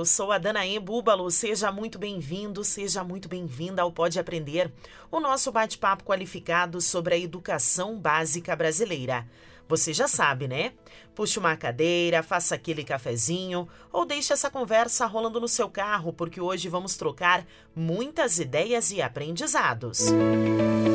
Eu 0.00 0.04
sou 0.06 0.32
a 0.32 0.38
Danaê 0.38 0.80
Búbalo. 0.80 1.30
Seja 1.30 1.70
muito 1.70 1.98
bem-vindo, 1.98 2.64
seja 2.64 3.04
muito 3.04 3.28
bem-vinda 3.28 3.82
ao 3.82 3.92
Pode 3.92 4.18
Aprender, 4.18 4.72
o 5.10 5.20
nosso 5.20 5.52
bate-papo 5.52 6.04
qualificado 6.04 6.80
sobre 6.80 7.14
a 7.14 7.18
educação 7.18 7.98
básica 7.98 8.56
brasileira. 8.56 9.28
Você 9.68 9.92
já 9.92 10.08
sabe, 10.08 10.48
né? 10.48 10.72
Puxe 11.14 11.38
uma 11.38 11.54
cadeira, 11.54 12.22
faça 12.22 12.54
aquele 12.54 12.82
cafezinho 12.82 13.68
ou 13.92 14.06
deixe 14.06 14.32
essa 14.32 14.50
conversa 14.50 15.04
rolando 15.04 15.38
no 15.38 15.46
seu 15.46 15.68
carro, 15.68 16.14
porque 16.14 16.40
hoje 16.40 16.68
vamos 16.68 16.96
trocar 16.96 17.46
muitas 17.76 18.38
ideias 18.38 18.90
e 18.90 19.02
aprendizados. 19.02 20.10
Música 20.10 20.89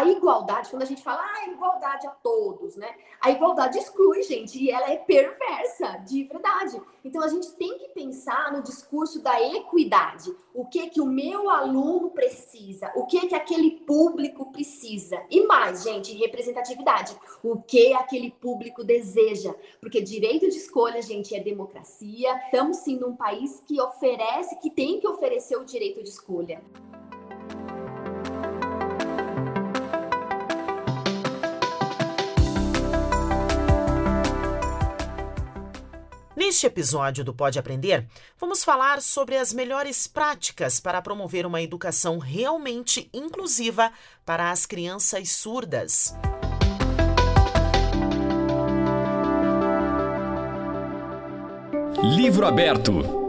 a 0.00 0.04
igualdade, 0.06 0.70
quando 0.70 0.82
a 0.82 0.86
gente 0.86 1.02
fala 1.02 1.22
ah, 1.22 1.48
igualdade 1.48 2.06
a 2.06 2.10
todos, 2.10 2.74
né? 2.76 2.94
A 3.20 3.30
igualdade 3.30 3.78
exclui, 3.78 4.22
gente, 4.22 4.58
e 4.58 4.70
ela 4.70 4.90
é 4.90 4.96
perversa, 4.96 5.98
de 5.98 6.24
verdade. 6.24 6.80
Então 7.04 7.22
a 7.22 7.28
gente 7.28 7.52
tem 7.52 7.78
que 7.78 7.88
pensar 7.88 8.50
no 8.52 8.62
discurso 8.62 9.22
da 9.22 9.38
equidade. 9.40 10.34
O 10.54 10.64
que 10.64 10.88
que 10.88 11.00
o 11.00 11.06
meu 11.06 11.50
aluno 11.50 12.10
precisa? 12.10 12.90
O 12.96 13.04
que 13.04 13.26
que 13.26 13.34
aquele 13.34 13.72
público 13.72 14.50
precisa? 14.50 15.22
E 15.30 15.46
mais, 15.46 15.82
gente, 15.82 16.16
representatividade. 16.16 17.14
O 17.42 17.60
que 17.60 17.92
aquele 17.92 18.30
público 18.30 18.82
deseja? 18.82 19.54
Porque 19.80 20.00
direito 20.00 20.48
de 20.48 20.56
escolha, 20.56 21.02
gente, 21.02 21.34
é 21.34 21.40
democracia. 21.40 22.34
Estamos 22.46 22.78
sim 22.78 22.96
num 22.96 23.14
país 23.14 23.62
que 23.66 23.78
oferece, 23.80 24.56
que 24.60 24.70
tem 24.70 24.98
que 24.98 25.06
oferecer 25.06 25.56
o 25.56 25.64
direito 25.64 26.02
de 26.02 26.08
escolha. 26.08 26.62
Neste 36.40 36.66
episódio 36.66 37.22
do 37.22 37.34
Pode 37.34 37.58
Aprender, 37.58 38.06
vamos 38.38 38.64
falar 38.64 39.02
sobre 39.02 39.36
as 39.36 39.52
melhores 39.52 40.06
práticas 40.06 40.80
para 40.80 41.02
promover 41.02 41.44
uma 41.44 41.60
educação 41.60 42.16
realmente 42.16 43.10
inclusiva 43.12 43.92
para 44.24 44.50
as 44.50 44.64
crianças 44.64 45.32
surdas. 45.32 46.14
Livro 52.16 52.46
aberto. 52.46 53.19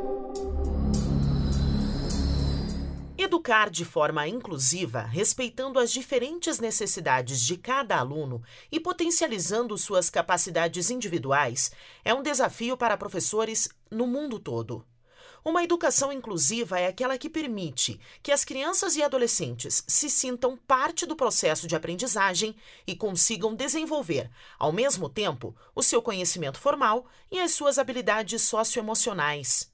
Educar 3.41 3.71
de 3.71 3.83
forma 3.83 4.27
inclusiva, 4.27 5.01
respeitando 5.01 5.79
as 5.79 5.91
diferentes 5.91 6.59
necessidades 6.59 7.41
de 7.41 7.57
cada 7.57 7.97
aluno 7.97 8.43
e 8.71 8.79
potencializando 8.79 9.75
suas 9.79 10.11
capacidades 10.11 10.91
individuais, 10.91 11.71
é 12.05 12.13
um 12.13 12.21
desafio 12.21 12.77
para 12.77 12.95
professores 12.95 13.67
no 13.89 14.05
mundo 14.05 14.37
todo. 14.37 14.85
Uma 15.43 15.63
educação 15.63 16.13
inclusiva 16.13 16.79
é 16.79 16.85
aquela 16.85 17.17
que 17.17 17.27
permite 17.27 17.99
que 18.21 18.31
as 18.31 18.45
crianças 18.45 18.95
e 18.95 19.01
adolescentes 19.01 19.83
se 19.87 20.07
sintam 20.07 20.55
parte 20.55 21.07
do 21.07 21.15
processo 21.15 21.65
de 21.65 21.75
aprendizagem 21.75 22.55
e 22.85 22.95
consigam 22.95 23.55
desenvolver, 23.55 24.29
ao 24.59 24.71
mesmo 24.71 25.09
tempo, 25.09 25.55
o 25.73 25.81
seu 25.81 25.99
conhecimento 25.99 26.59
formal 26.59 27.07
e 27.31 27.39
as 27.39 27.53
suas 27.53 27.79
habilidades 27.79 28.43
socioemocionais. 28.43 29.70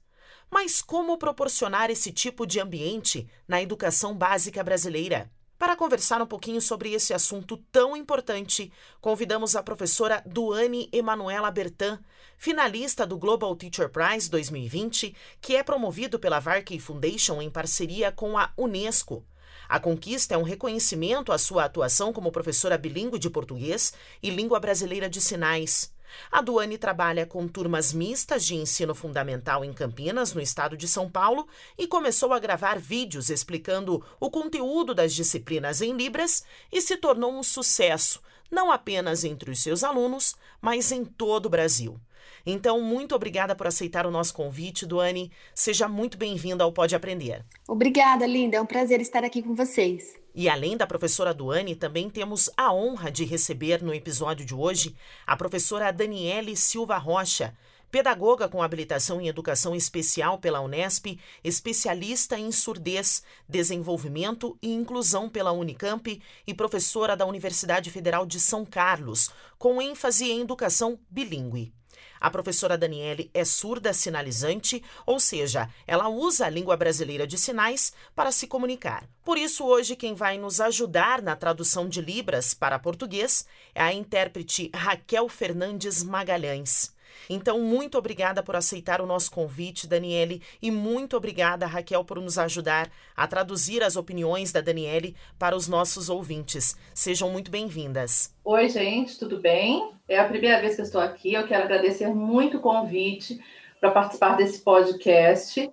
Mas 0.50 0.80
como 0.80 1.18
proporcionar 1.18 1.90
esse 1.90 2.10
tipo 2.10 2.46
de 2.46 2.58
ambiente 2.58 3.28
na 3.46 3.62
educação 3.62 4.14
básica 4.16 4.64
brasileira? 4.64 5.30
Para 5.58 5.74
conversar 5.74 6.22
um 6.22 6.26
pouquinho 6.26 6.60
sobre 6.62 6.92
esse 6.92 7.12
assunto 7.12 7.56
tão 7.72 7.96
importante, 7.96 8.72
convidamos 9.00 9.56
a 9.56 9.62
professora 9.62 10.22
Duane 10.24 10.88
Emanuela 10.92 11.50
Bertan, 11.50 11.98
finalista 12.36 13.04
do 13.04 13.18
Global 13.18 13.54
Teacher 13.56 13.90
Prize 13.90 14.30
2020, 14.30 15.14
que 15.40 15.56
é 15.56 15.62
promovido 15.64 16.18
pela 16.18 16.38
Varkey 16.38 16.78
Foundation 16.78 17.42
em 17.42 17.50
parceria 17.50 18.12
com 18.12 18.38
a 18.38 18.52
Unesco. 18.56 19.26
A 19.68 19.78
conquista 19.78 20.34
é 20.34 20.38
um 20.38 20.44
reconhecimento 20.44 21.32
à 21.32 21.36
sua 21.36 21.64
atuação 21.64 22.12
como 22.12 22.32
professora 22.32 22.78
bilíngue 22.78 23.18
de 23.18 23.28
português 23.28 23.92
e 24.22 24.30
língua 24.30 24.60
brasileira 24.60 25.10
de 25.10 25.20
sinais. 25.20 25.92
A 26.30 26.40
Duane 26.40 26.78
trabalha 26.78 27.26
com 27.26 27.46
turmas 27.48 27.92
mistas 27.92 28.44
de 28.44 28.54
ensino 28.54 28.94
fundamental 28.94 29.64
em 29.64 29.72
Campinas, 29.72 30.32
no 30.32 30.40
estado 30.40 30.76
de 30.76 30.88
São 30.88 31.10
Paulo, 31.10 31.46
e 31.76 31.86
começou 31.86 32.32
a 32.32 32.38
gravar 32.38 32.78
vídeos 32.78 33.30
explicando 33.30 34.04
o 34.20 34.30
conteúdo 34.30 34.94
das 34.94 35.14
disciplinas 35.14 35.80
em 35.80 35.92
Libras 35.92 36.44
e 36.72 36.80
se 36.80 36.96
tornou 36.96 37.32
um 37.32 37.42
sucesso, 37.42 38.20
não 38.50 38.70
apenas 38.70 39.24
entre 39.24 39.50
os 39.50 39.62
seus 39.62 39.84
alunos, 39.84 40.34
mas 40.60 40.90
em 40.92 41.04
todo 41.04 41.46
o 41.46 41.50
Brasil. 41.50 42.00
Então, 42.46 42.80
muito 42.80 43.14
obrigada 43.14 43.54
por 43.54 43.66
aceitar 43.66 44.06
o 44.06 44.10
nosso 44.10 44.32
convite, 44.32 44.86
Duane. 44.86 45.30
Seja 45.54 45.88
muito 45.88 46.16
bem-vinda 46.16 46.64
ao 46.64 46.72
Pode 46.72 46.94
Aprender. 46.94 47.44
Obrigada, 47.66 48.26
Linda. 48.26 48.56
É 48.56 48.60
um 48.60 48.66
prazer 48.66 49.00
estar 49.00 49.24
aqui 49.24 49.42
com 49.42 49.54
vocês. 49.54 50.14
E 50.38 50.48
além 50.48 50.76
da 50.76 50.86
professora 50.86 51.34
Duane, 51.34 51.74
também 51.74 52.08
temos 52.08 52.48
a 52.56 52.72
honra 52.72 53.10
de 53.10 53.24
receber 53.24 53.82
no 53.82 53.92
episódio 53.92 54.46
de 54.46 54.54
hoje 54.54 54.94
a 55.26 55.36
professora 55.36 55.90
Daniele 55.90 56.54
Silva 56.54 56.96
Rocha, 56.96 57.52
pedagoga 57.90 58.48
com 58.48 58.62
habilitação 58.62 59.20
em 59.20 59.26
educação 59.26 59.74
especial 59.74 60.38
pela 60.38 60.60
Unesp, 60.60 61.18
especialista 61.42 62.38
em 62.38 62.52
surdez, 62.52 63.20
desenvolvimento 63.48 64.56
e 64.62 64.72
inclusão 64.72 65.28
pela 65.28 65.50
Unicamp 65.50 66.22
e 66.46 66.54
professora 66.54 67.16
da 67.16 67.26
Universidade 67.26 67.90
Federal 67.90 68.24
de 68.24 68.38
São 68.38 68.64
Carlos, 68.64 69.32
com 69.58 69.82
ênfase 69.82 70.30
em 70.30 70.42
educação 70.42 71.00
bilíngue. 71.10 71.74
A 72.20 72.30
professora 72.30 72.76
Daniele 72.76 73.30
é 73.32 73.44
surda 73.44 73.92
sinalizante, 73.92 74.82
ou 75.06 75.20
seja, 75.20 75.68
ela 75.86 76.08
usa 76.08 76.46
a 76.46 76.50
língua 76.50 76.76
brasileira 76.76 77.26
de 77.26 77.38
sinais 77.38 77.92
para 78.14 78.32
se 78.32 78.46
comunicar. 78.46 79.08
Por 79.24 79.38
isso, 79.38 79.64
hoje, 79.64 79.94
quem 79.94 80.14
vai 80.14 80.38
nos 80.38 80.60
ajudar 80.60 81.22
na 81.22 81.36
tradução 81.36 81.88
de 81.88 82.00
Libras 82.00 82.54
para 82.54 82.78
português 82.78 83.46
é 83.74 83.82
a 83.82 83.92
intérprete 83.92 84.70
Raquel 84.74 85.28
Fernandes 85.28 86.02
Magalhães. 86.02 86.97
Então, 87.28 87.60
muito 87.60 87.98
obrigada 87.98 88.42
por 88.42 88.56
aceitar 88.56 89.00
o 89.00 89.06
nosso 89.06 89.30
convite, 89.30 89.86
Daniele, 89.86 90.42
e 90.60 90.70
muito 90.70 91.16
obrigada, 91.16 91.66
Raquel, 91.66 92.04
por 92.04 92.20
nos 92.20 92.38
ajudar 92.38 92.90
a 93.16 93.26
traduzir 93.26 93.82
as 93.82 93.96
opiniões 93.96 94.52
da 94.52 94.60
Daniele 94.60 95.16
para 95.38 95.56
os 95.56 95.68
nossos 95.68 96.08
ouvintes. 96.08 96.76
Sejam 96.94 97.30
muito 97.30 97.50
bem-vindas. 97.50 98.34
Oi, 98.44 98.68
gente, 98.68 99.18
tudo 99.18 99.38
bem? 99.38 99.92
É 100.08 100.18
a 100.18 100.28
primeira 100.28 100.60
vez 100.60 100.74
que 100.74 100.80
eu 100.80 100.84
estou 100.84 101.00
aqui. 101.00 101.34
Eu 101.34 101.46
quero 101.46 101.64
agradecer 101.64 102.08
muito 102.08 102.58
o 102.58 102.60
convite 102.60 103.38
para 103.80 103.90
participar 103.90 104.36
desse 104.36 104.60
podcast. 104.62 105.70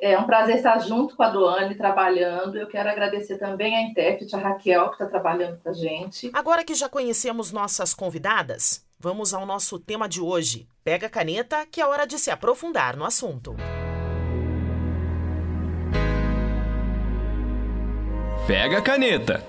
É 0.00 0.18
um 0.18 0.24
prazer 0.24 0.56
estar 0.56 0.80
junto 0.80 1.14
com 1.16 1.22
a 1.22 1.28
Doane, 1.28 1.76
trabalhando. 1.76 2.58
Eu 2.58 2.66
quero 2.66 2.88
agradecer 2.88 3.38
também 3.38 3.76
a 3.76 3.82
intérprete, 3.82 4.34
a 4.34 4.38
Raquel, 4.38 4.88
que 4.88 4.94
está 4.94 5.06
trabalhando 5.06 5.60
com 5.62 5.68
a 5.68 5.72
gente. 5.72 6.28
Agora 6.32 6.64
que 6.64 6.74
já 6.74 6.88
conhecemos 6.88 7.52
nossas 7.52 7.94
convidadas, 7.94 8.84
vamos 9.02 9.34
ao 9.34 9.44
nosso 9.44 9.80
tema 9.80 10.08
de 10.08 10.20
hoje. 10.20 10.68
Pega 10.84 11.08
a 11.08 11.10
caneta, 11.10 11.66
que 11.66 11.80
é 11.80 11.86
hora 11.86 12.06
de 12.06 12.16
se 12.20 12.30
aprofundar 12.30 12.96
no 12.96 13.04
assunto. 13.04 13.56
Pega 18.46 18.78
a 18.78 18.82
caneta. 18.82 19.44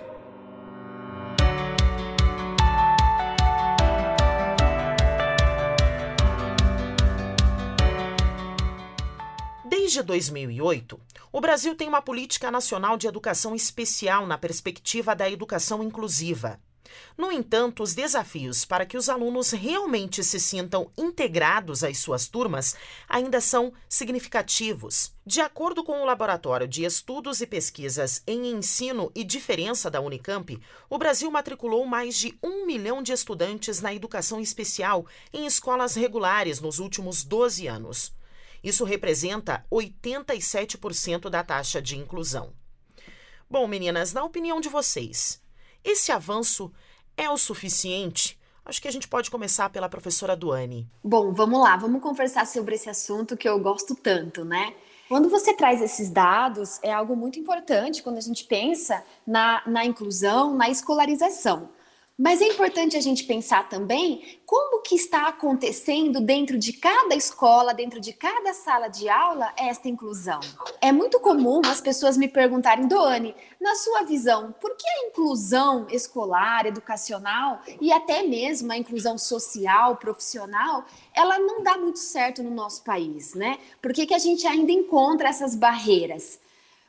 Desde 9.63 10.01
2008, 10.01 11.00
o 11.31 11.39
Brasil 11.39 11.75
tem 11.75 11.88
uma 11.88 12.01
política 12.01 12.50
nacional 12.50 12.98
de 12.98 13.06
educação 13.06 13.54
especial 13.54 14.25
na 14.25 14.38
perspectiva 14.38 15.16
da 15.16 15.30
educação 15.30 15.83
inclusiva. 15.83 16.60
No 17.18 17.31
entanto, 17.31 17.84
os 17.84 17.94
desafios 17.94 18.66
para 18.66 18.86
que 18.86 18.98
os 18.98 19.10
alunos 19.10 19.51
realmente 19.51 20.24
se 20.24 20.40
sintam 20.40 20.92
integrados 20.98 21.84
às 21.84 21.98
suas 21.98 22.28
turmas 22.28 22.75
ainda 23.07 23.40
são 23.40 23.74
significativos. 23.88 25.13
De 25.25 25.40
acordo 25.42 25.84
com 25.84 26.01
o 26.01 26.06
Laboratório 26.06 26.68
de 26.68 26.84
Estudos 26.84 27.42
e 27.42 27.48
Pesquisas 27.48 28.22
em 28.28 28.51
Ensino 28.51 29.12
e 29.16 29.24
Diferença 29.24 29.90
da 29.90 30.01
Unicamp, 30.01 30.60
o 30.90 30.98
Brasil 30.98 31.30
matriculou 31.31 31.86
mais 31.86 32.18
de 32.18 32.38
um 32.44 32.66
milhão 32.66 33.01
de 33.01 33.13
estudantes 33.13 33.81
na 33.81 33.94
educação 33.94 34.40
especial 34.40 35.06
em 35.31 35.45
escolas 35.45 35.95
regulares 35.95 36.60
nos 36.60 36.80
últimos 36.80 37.24
12 37.24 37.68
anos. 37.68 38.13
Isso 38.63 38.86
representa 38.86 39.66
87% 39.69 41.30
da 41.30 41.44
taxa 41.44 41.81
de 41.81 41.98
inclusão. 41.98 42.54
Bom, 43.50 43.68
meninas, 43.68 44.13
na 44.13 44.24
opinião 44.24 44.62
de 44.62 44.69
vocês, 44.69 45.43
esse 45.83 46.12
avanço 46.12 46.71
é 47.18 47.30
o 47.30 47.38
suficiente? 47.38 48.39
Acho 48.65 48.81
que 48.81 48.88
a 48.88 48.91
gente 48.91 49.07
pode 49.07 49.30
começar 49.30 49.69
pela 49.69 49.89
professora 49.89 50.35
Duane. 50.35 50.89
Bom, 51.03 51.33
vamos 51.33 51.59
lá, 51.59 51.75
vamos 51.75 52.01
conversar 52.01 52.47
sobre 52.47 52.75
esse 52.75 52.89
assunto 52.89 53.35
que 53.35 53.47
eu 53.47 53.59
gosto 53.59 53.94
tanto, 53.94 54.45
né? 54.45 54.74
Quando 55.09 55.30
você 55.30 55.53
traz 55.53 55.81
esses 55.81 56.09
dados, 56.09 56.80
é 56.81 56.91
algo 56.91 57.15
muito 57.15 57.38
importante 57.38 58.01
quando 58.01 58.18
a 58.18 58.21
gente 58.21 58.45
pensa 58.45 59.03
na, 59.27 59.62
na 59.68 59.85
inclusão, 59.85 60.56
na 60.56 60.69
escolarização. 60.69 61.69
Mas 62.15 62.44
é 62.44 62.48
importante 62.48 62.95
a 62.95 63.01
gente 63.01 63.24
pensar 63.24 63.68
também 63.68 64.39
como 64.45 64.83
que 64.83 64.94
está 64.94 65.27
acontecendo 65.27 66.21
dentro 66.21 66.60
de 66.60 66.71
cada 66.74 67.15
escola, 67.15 67.74
dentro 67.74 68.00
de 68.00 68.13
cada 68.13 68.54
sala 68.54 68.88
de 68.88 69.10
aula, 69.10 69.51
esta 69.57 69.89
inclusão. 69.89 70.39
É 70.80 70.92
muito 70.92 71.19
comum 71.19 71.60
as 71.65 71.81
pessoas 71.81 72.15
me 72.15 72.27
perguntarem, 72.27 72.88
Doane, 72.88 73.36
na 73.60 73.74
sua 73.74 74.04
visão, 74.04 74.54
por 74.62 74.75
que 74.77 74.88
a 74.88 75.07
inclusão 75.07 75.88
escolar, 75.89 76.68
educacional 76.68 77.62
e 77.81 77.92
até 77.92 78.21
mesmo 78.21 78.71
a 78.71 78.77
inclusão 78.77 79.18
social, 79.18 79.95
profissional, 79.95 80.86
ela 81.16 81.39
não 81.39 81.63
dá 81.63 81.80
muito 81.80 81.98
certo 81.98 82.44
no 82.44 82.51
nosso 82.51 82.83
país, 82.83 83.33
né? 83.33 83.57
Por 83.81 83.92
que, 83.92 84.06
que 84.06 84.13
a 84.13 84.19
gente 84.19 84.45
ainda 84.45 84.71
encontra 84.71 85.30
essas 85.30 85.56
barreiras? 85.56 86.43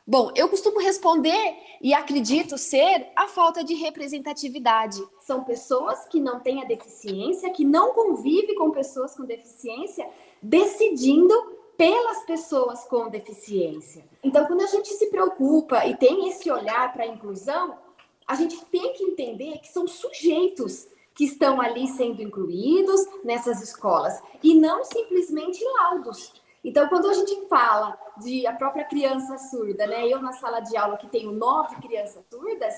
Bom, 0.07 0.31
eu 0.37 0.51
costumo 0.51 0.81
responder 0.81 1.57
e 1.81 1.95
acredito 1.95 2.59
ser 2.59 3.11
a 3.17 3.27
falta 3.27 3.65
de 3.65 3.73
representatividade. 3.73 5.03
São 5.21 5.43
pessoas 5.45 6.05
que 6.09 6.21
não 6.21 6.41
têm 6.41 6.61
a 6.61 6.67
deficiência, 6.67 7.49
que 7.49 7.65
não 7.65 7.95
convivem 7.95 8.55
com 8.55 8.71
pessoas 8.71 9.17
com 9.17 9.25
deficiência, 9.25 10.07
decidindo 10.43 11.35
pelas 11.75 12.23
pessoas 12.27 12.85
com 12.85 13.09
deficiência. 13.09 14.05
Então, 14.23 14.45
quando 14.45 14.61
a 14.61 14.67
gente 14.67 14.89
se 14.89 15.07
preocupa 15.07 15.87
e 15.87 15.97
tem 15.97 16.29
esse 16.29 16.51
olhar 16.51 16.93
para 16.93 17.05
a 17.05 17.09
inclusão, 17.09 17.79
a 18.27 18.35
gente 18.35 18.63
tem 18.67 18.93
que 18.93 19.05
entender 19.05 19.59
que 19.61 19.69
são 19.69 19.87
sujeitos 19.87 20.87
que 21.15 21.25
estão 21.25 21.63
ali 21.63 21.89
sendo 21.89 22.21
incluídos 22.21 23.01
nessas 23.25 23.63
escolas 23.63 24.23
e 24.43 24.55
não 24.55 24.85
simplesmente 24.85 25.65
laudos. 25.65 26.44
Então, 26.65 26.89
quando 26.89 27.11
a 27.11 27.13
gente 27.13 27.47
fala 27.47 27.97
de 28.19 28.47
a 28.47 28.53
própria 28.55 28.85
criança 28.85 29.37
surda, 29.37 29.87
né? 29.87 30.09
Eu 30.09 30.23
na 30.23 30.33
sala 30.33 30.61
de 30.61 30.77
aula 30.77 30.97
que 30.97 31.09
tenho 31.09 31.31
nove 31.31 31.77
crianças 31.77 32.25
surdas, 32.31 32.75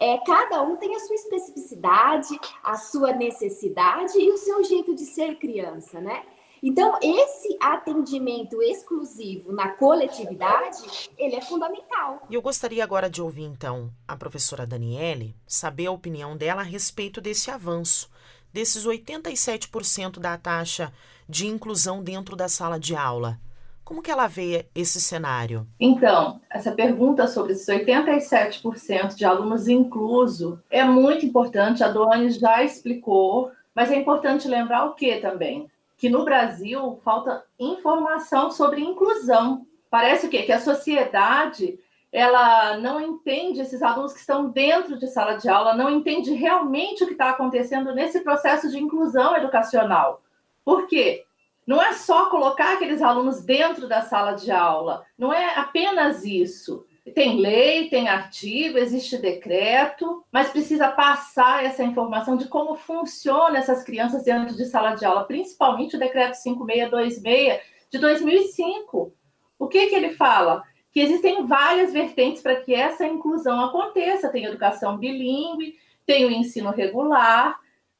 é, 0.00 0.18
cada 0.18 0.62
um 0.62 0.76
tem 0.76 0.94
a 0.96 1.00
sua 1.00 1.14
especificidade, 1.14 2.38
a 2.64 2.76
sua 2.76 3.12
necessidade 3.12 4.18
e 4.18 4.30
o 4.30 4.36
seu 4.36 4.64
jeito 4.64 4.94
de 4.94 5.04
ser 5.04 5.38
criança, 5.38 6.00
né? 6.00 6.24
Então, 6.60 6.98
esse 7.00 7.56
atendimento 7.60 8.60
exclusivo 8.60 9.52
na 9.52 9.68
coletividade, 9.68 11.08
ele 11.16 11.36
é 11.36 11.40
fundamental. 11.40 12.20
E 12.28 12.34
eu 12.34 12.42
gostaria 12.42 12.82
agora 12.82 13.08
de 13.08 13.22
ouvir, 13.22 13.44
então, 13.44 13.92
a 14.08 14.16
professora 14.16 14.66
Daniele, 14.66 15.36
saber 15.46 15.86
a 15.86 15.92
opinião 15.92 16.36
dela 16.36 16.62
a 16.62 16.64
respeito 16.64 17.20
desse 17.20 17.48
avanço, 17.48 18.10
desses 18.52 18.84
87% 18.84 20.18
da 20.18 20.36
taxa 20.36 20.92
de 21.28 21.46
inclusão 21.46 22.02
dentro 22.02 22.34
da 22.34 22.48
sala 22.48 22.78
de 22.78 22.96
aula. 22.96 23.38
Como 23.84 24.02
que 24.02 24.10
ela 24.10 24.26
vê 24.26 24.66
esse 24.74 25.00
cenário? 25.00 25.66
Então, 25.80 26.40
essa 26.50 26.72
pergunta 26.72 27.26
sobre 27.26 27.52
esses 27.52 27.66
87% 27.66 29.14
de 29.14 29.24
alunos 29.24 29.66
incluso 29.66 30.60
é 30.70 30.84
muito 30.84 31.24
importante, 31.24 31.82
a 31.82 31.88
Doane 31.88 32.30
já 32.30 32.62
explicou, 32.62 33.50
mas 33.74 33.90
é 33.90 33.96
importante 33.96 34.46
lembrar 34.46 34.84
o 34.84 34.94
que 34.94 35.16
também? 35.18 35.70
Que 35.96 36.08
no 36.08 36.24
Brasil 36.24 37.00
falta 37.02 37.44
informação 37.58 38.50
sobre 38.50 38.80
inclusão. 38.80 39.66
Parece 39.90 40.26
o 40.26 40.28
quê? 40.28 40.42
Que 40.42 40.52
a 40.52 40.60
sociedade 40.60 41.78
ela 42.12 42.78
não 42.78 43.00
entende 43.00 43.60
esses 43.60 43.82
alunos 43.82 44.12
que 44.12 44.20
estão 44.20 44.48
dentro 44.48 44.98
de 44.98 45.06
sala 45.06 45.34
de 45.34 45.48
aula, 45.48 45.74
não 45.74 45.90
entende 45.90 46.32
realmente 46.32 47.04
o 47.04 47.06
que 47.06 47.12
está 47.12 47.30
acontecendo 47.30 47.94
nesse 47.94 48.20
processo 48.20 48.70
de 48.70 48.78
inclusão 48.78 49.36
educacional. 49.36 50.22
Por 50.68 50.86
quê? 50.86 51.24
Não 51.66 51.80
é 51.80 51.94
só 51.94 52.28
colocar 52.28 52.74
aqueles 52.74 53.00
alunos 53.00 53.42
dentro 53.42 53.88
da 53.88 54.02
sala 54.02 54.32
de 54.32 54.50
aula, 54.50 55.02
não 55.16 55.32
é 55.32 55.54
apenas 55.54 56.26
isso. 56.26 56.84
Tem 57.14 57.40
lei, 57.40 57.88
tem 57.88 58.06
artigo, 58.06 58.76
existe 58.76 59.16
decreto, 59.16 60.22
mas 60.30 60.50
precisa 60.50 60.88
passar 60.88 61.64
essa 61.64 61.82
informação 61.82 62.36
de 62.36 62.48
como 62.48 62.74
funciona 62.74 63.56
essas 63.56 63.82
crianças 63.82 64.24
dentro 64.24 64.54
de 64.54 64.66
sala 64.66 64.94
de 64.94 65.06
aula, 65.06 65.24
principalmente 65.24 65.96
o 65.96 65.98
decreto 65.98 66.34
5626 66.34 67.60
de 67.90 67.98
2005. 67.98 69.14
O 69.58 69.68
que, 69.68 69.86
que 69.86 69.94
ele 69.94 70.10
fala? 70.10 70.62
Que 70.92 71.00
existem 71.00 71.46
várias 71.46 71.94
vertentes 71.94 72.42
para 72.42 72.56
que 72.56 72.74
essa 72.74 73.06
inclusão 73.06 73.58
aconteça. 73.64 74.28
Tem 74.28 74.44
educação 74.44 74.98
bilíngue, 74.98 75.76
tem 76.04 76.26
o 76.26 76.30
ensino 76.30 76.70
regular, 76.72 77.58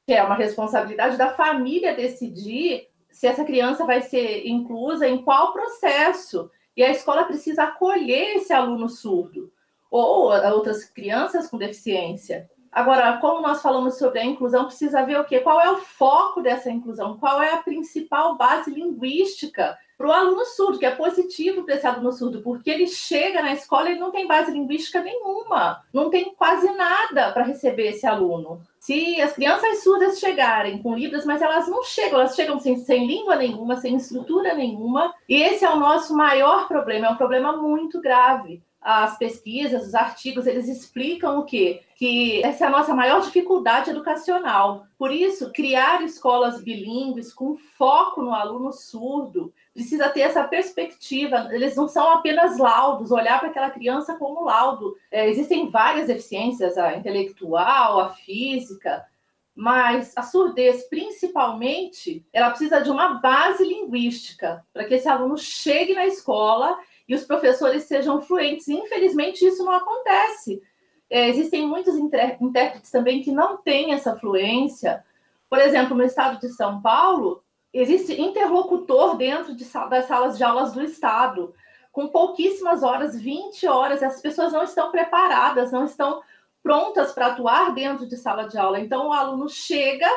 que 0.09 0.15
é 0.15 0.25
uma 0.25 0.37
responsabilidade 0.37 1.19
da 1.19 1.35
família 1.35 1.95
decidir 1.95 2.89
se 3.11 3.27
essa 3.27 3.45
criança 3.45 3.85
vai 3.85 4.01
ser 4.01 4.49
inclusa 4.49 5.07
em 5.07 5.23
qual 5.23 5.53
processo. 5.53 6.51
E 6.75 6.83
a 6.83 6.91
escola 6.91 7.25
precisa 7.25 7.65
acolher 7.65 8.37
esse 8.37 8.51
aluno 8.51 8.89
surdo 8.89 9.53
ou 9.91 10.33
outras 10.33 10.83
crianças 10.83 11.47
com 11.47 11.59
deficiência. 11.59 12.49
Agora, 12.73 13.19
como 13.19 13.43
nós 13.43 13.61
falamos 13.61 13.99
sobre 13.99 14.21
a 14.21 14.25
inclusão, 14.25 14.65
precisa 14.65 15.05
ver 15.05 15.21
o 15.21 15.25
quê? 15.25 15.41
Qual 15.41 15.61
é 15.61 15.71
o 15.71 15.77
foco 15.77 16.41
dessa 16.41 16.71
inclusão? 16.71 17.19
Qual 17.19 17.43
é 17.43 17.53
a 17.53 17.59
principal 17.63 18.35
base 18.35 18.71
linguística 18.71 19.77
para 19.99 20.07
o 20.07 20.13
aluno 20.13 20.45
surdo, 20.45 20.79
que 20.79 20.87
é 20.87 20.95
positivo 20.95 21.65
para 21.65 21.75
esse 21.75 21.87
aluno 21.87 22.13
surdo, 22.13 22.41
porque 22.41 22.71
ele 22.71 22.87
chega 22.87 23.43
na 23.43 23.53
escola 23.53 23.91
e 23.91 23.99
não 23.99 24.13
tem 24.13 24.29
base 24.29 24.53
linguística 24.53 25.03
nenhuma, 25.03 25.83
não 25.93 26.09
tem 26.09 26.33
quase 26.37 26.71
nada 26.73 27.33
para 27.33 27.43
receber 27.43 27.89
esse 27.89 28.07
aluno. 28.07 28.63
Se 28.89 29.21
as 29.21 29.35
crianças 29.35 29.83
surdas 29.83 30.19
chegarem 30.19 30.79
com 30.79 30.97
Libras, 30.97 31.27
mas 31.27 31.43
elas 31.43 31.69
não 31.69 31.85
chegam, 31.85 32.21
elas 32.21 32.35
chegam 32.35 32.59
sem, 32.59 32.79
sem 32.79 33.07
língua 33.07 33.37
nenhuma, 33.37 33.77
sem 33.77 33.95
estrutura 33.95 34.55
nenhuma, 34.55 35.13
e 35.29 35.43
esse 35.43 35.63
é 35.63 35.69
o 35.69 35.79
nosso 35.79 36.17
maior 36.17 36.67
problema, 36.67 37.09
é 37.09 37.11
um 37.11 37.17
problema 37.19 37.55
muito 37.55 38.01
grave 38.01 38.63
as 38.81 39.19
pesquisas, 39.19 39.89
os 39.89 39.95
artigos, 39.95 40.47
eles 40.47 40.69
explicam 40.69 41.39
o 41.39 41.45
quê? 41.45 41.83
Que 41.97 42.43
essa 42.43 42.65
é 42.65 42.69
a 42.69 42.71
nossa 42.71 42.95
maior 42.95 43.21
dificuldade 43.21 43.91
educacional. 43.91 44.87
Por 44.97 45.13
isso, 45.13 45.53
criar 45.53 46.03
escolas 46.03 46.63
bilíngues 46.63 47.35
com 47.35 47.57
foco 47.77 48.23
no 48.23 48.33
aluno 48.33 48.73
surdo 48.73 49.53
precisa 49.79 50.09
ter 50.11 50.23
essa 50.23 50.43
perspectiva. 50.43 51.49
Eles 51.53 51.77
não 51.77 51.87
são 51.87 52.11
apenas 52.11 52.59
laudos, 52.59 53.13
olhar 53.13 53.39
para 53.39 53.49
aquela 53.49 53.71
criança 53.71 54.17
como 54.17 54.45
laudo. 54.45 54.97
É, 55.09 55.31
existem 55.31 55.71
várias 55.71 56.09
deficiências, 56.09 56.77
a 56.77 56.97
intelectual, 56.97 58.01
a 58.01 58.09
física, 58.11 59.07
mas 59.55 60.13
a 60.17 60.23
surdez, 60.23 60.89
principalmente, 60.89 62.27
ela 62.33 62.51
precisa 62.51 62.81
de 62.81 62.91
uma 62.91 63.21
base 63.21 63.65
linguística 63.65 64.67
para 64.73 64.85
que 64.85 64.95
esse 64.95 65.09
aluno 65.09 65.39
chegue 65.39 65.95
na 65.95 66.07
escola 66.07 66.77
e 67.09 67.15
os 67.15 67.23
professores 67.23 67.85
sejam 67.85 68.21
fluentes. 68.21 68.67
Infelizmente, 68.67 69.47
isso 69.47 69.65
não 69.65 69.73
acontece. 69.73 70.61
É, 71.09 71.29
existem 71.29 71.65
muitos 71.65 71.95
intérpretes 71.97 72.91
também 72.91 73.23
que 73.23 73.31
não 73.31 73.57
têm 73.59 73.95
essa 73.95 74.17
fluência. 74.17 75.05
Por 75.49 75.61
exemplo, 75.61 75.97
no 75.97 76.03
estado 76.03 76.41
de 76.41 76.49
São 76.49 76.83
Paulo, 76.83 77.45
existe 77.81 78.21
interlocutor 78.21 79.17
dentro 79.17 79.55
de, 79.55 79.65
das 79.89 80.07
salas 80.07 80.37
de 80.37 80.45
aulas 80.45 80.73
do 80.73 80.83
estado, 80.83 81.55
com 81.93 82.09
pouquíssimas 82.09 82.83
horas, 82.83 83.21
20 83.21 83.67
horas, 83.67 84.03
as 84.03 84.21
pessoas 84.21 84.53
não 84.53 84.63
estão 84.63 84.91
preparadas, 84.91 85.73
não 85.73 85.85
estão 85.85 86.23
prontas 86.63 87.13
para 87.13 87.29
atuar 87.29 87.73
dentro 87.73 88.07
de 88.07 88.17
sala 88.17 88.49
de 88.49 88.59
aula. 88.59 88.81
Então, 88.81 89.09
o 89.09 89.13
aluno 89.13 89.49
chega 89.49 90.09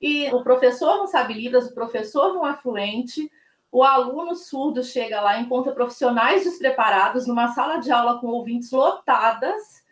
e 0.00 0.32
o 0.32 0.42
professor 0.42 0.98
não 0.98 1.06
sabe 1.06 1.34
Libras, 1.34 1.66
o 1.66 1.74
professor 1.74 2.34
não 2.34 2.46
é 2.46 2.54
fluente, 2.54 3.30
o 3.70 3.82
aluno 3.82 4.34
surdo 4.34 4.82
chega 4.82 5.20
lá, 5.20 5.38
encontra 5.38 5.72
profissionais 5.72 6.44
despreparados 6.44 7.26
numa 7.26 7.48
sala 7.48 7.78
de 7.78 7.90
aula 7.90 8.18
com 8.18 8.28
ouvintes 8.28 8.70
lotadas, 8.70 9.84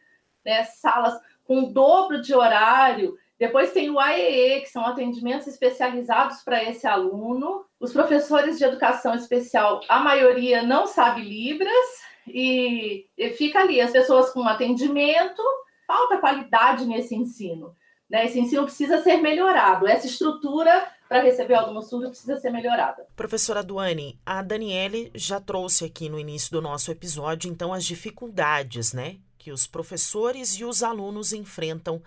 né, 0.44 0.64
salas 0.64 1.20
com 1.44 1.64
o 1.64 1.72
dobro 1.72 2.20
de 2.20 2.34
horário. 2.34 3.18
Depois 3.38 3.72
tem 3.72 3.90
o 3.90 4.00
AEE, 4.00 4.62
que 4.62 4.68
são 4.68 4.84
atendimentos 4.84 5.46
especializados 5.46 6.42
para 6.42 6.64
esse 6.64 6.86
aluno. 6.86 7.64
Os 7.78 7.92
professores 7.92 8.56
de 8.56 8.64
educação 8.64 9.14
especial, 9.14 9.80
a 9.88 10.00
maioria 10.00 10.62
não 10.62 10.86
sabe 10.86 11.20
Libras 11.20 11.86
e, 12.26 13.06
fica 13.36 13.60
ali 13.60 13.80
as 13.80 13.90
pessoas 13.90 14.30
com 14.30 14.46
atendimento, 14.48 15.42
falta 15.86 16.18
qualidade 16.18 16.86
nesse 16.86 17.14
ensino. 17.14 17.74
Né? 18.08 18.24
Esse 18.24 18.40
ensino 18.40 18.64
precisa 18.64 19.02
ser 19.02 19.18
melhorado. 19.18 19.86
Essa 19.86 20.06
estrutura 20.06 20.90
para 21.08 21.20
receber 21.20 21.54
aluno 21.54 21.82
surdo 21.82 22.08
precisa 22.08 22.36
ser 22.36 22.50
melhorada. 22.50 23.06
Professora 23.14 23.62
Duane, 23.62 24.18
a 24.24 24.42
Daniele 24.42 25.10
já 25.14 25.40
trouxe 25.40 25.84
aqui 25.84 26.08
no 26.08 26.18
início 26.18 26.50
do 26.50 26.62
nosso 26.62 26.90
episódio, 26.90 27.50
então, 27.50 27.72
as 27.72 27.84
dificuldades, 27.84 28.92
né, 28.92 29.16
que 29.38 29.52
os 29.52 29.66
professores 29.66 30.50
e 30.58 30.64
os 30.64 30.82
alunos 30.82 31.32
enfrentam 31.32 32.02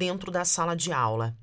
dentro 0.00 0.32
da 0.32 0.46
sala 0.46 0.74
de 0.74 0.90
aula. 0.90 1.36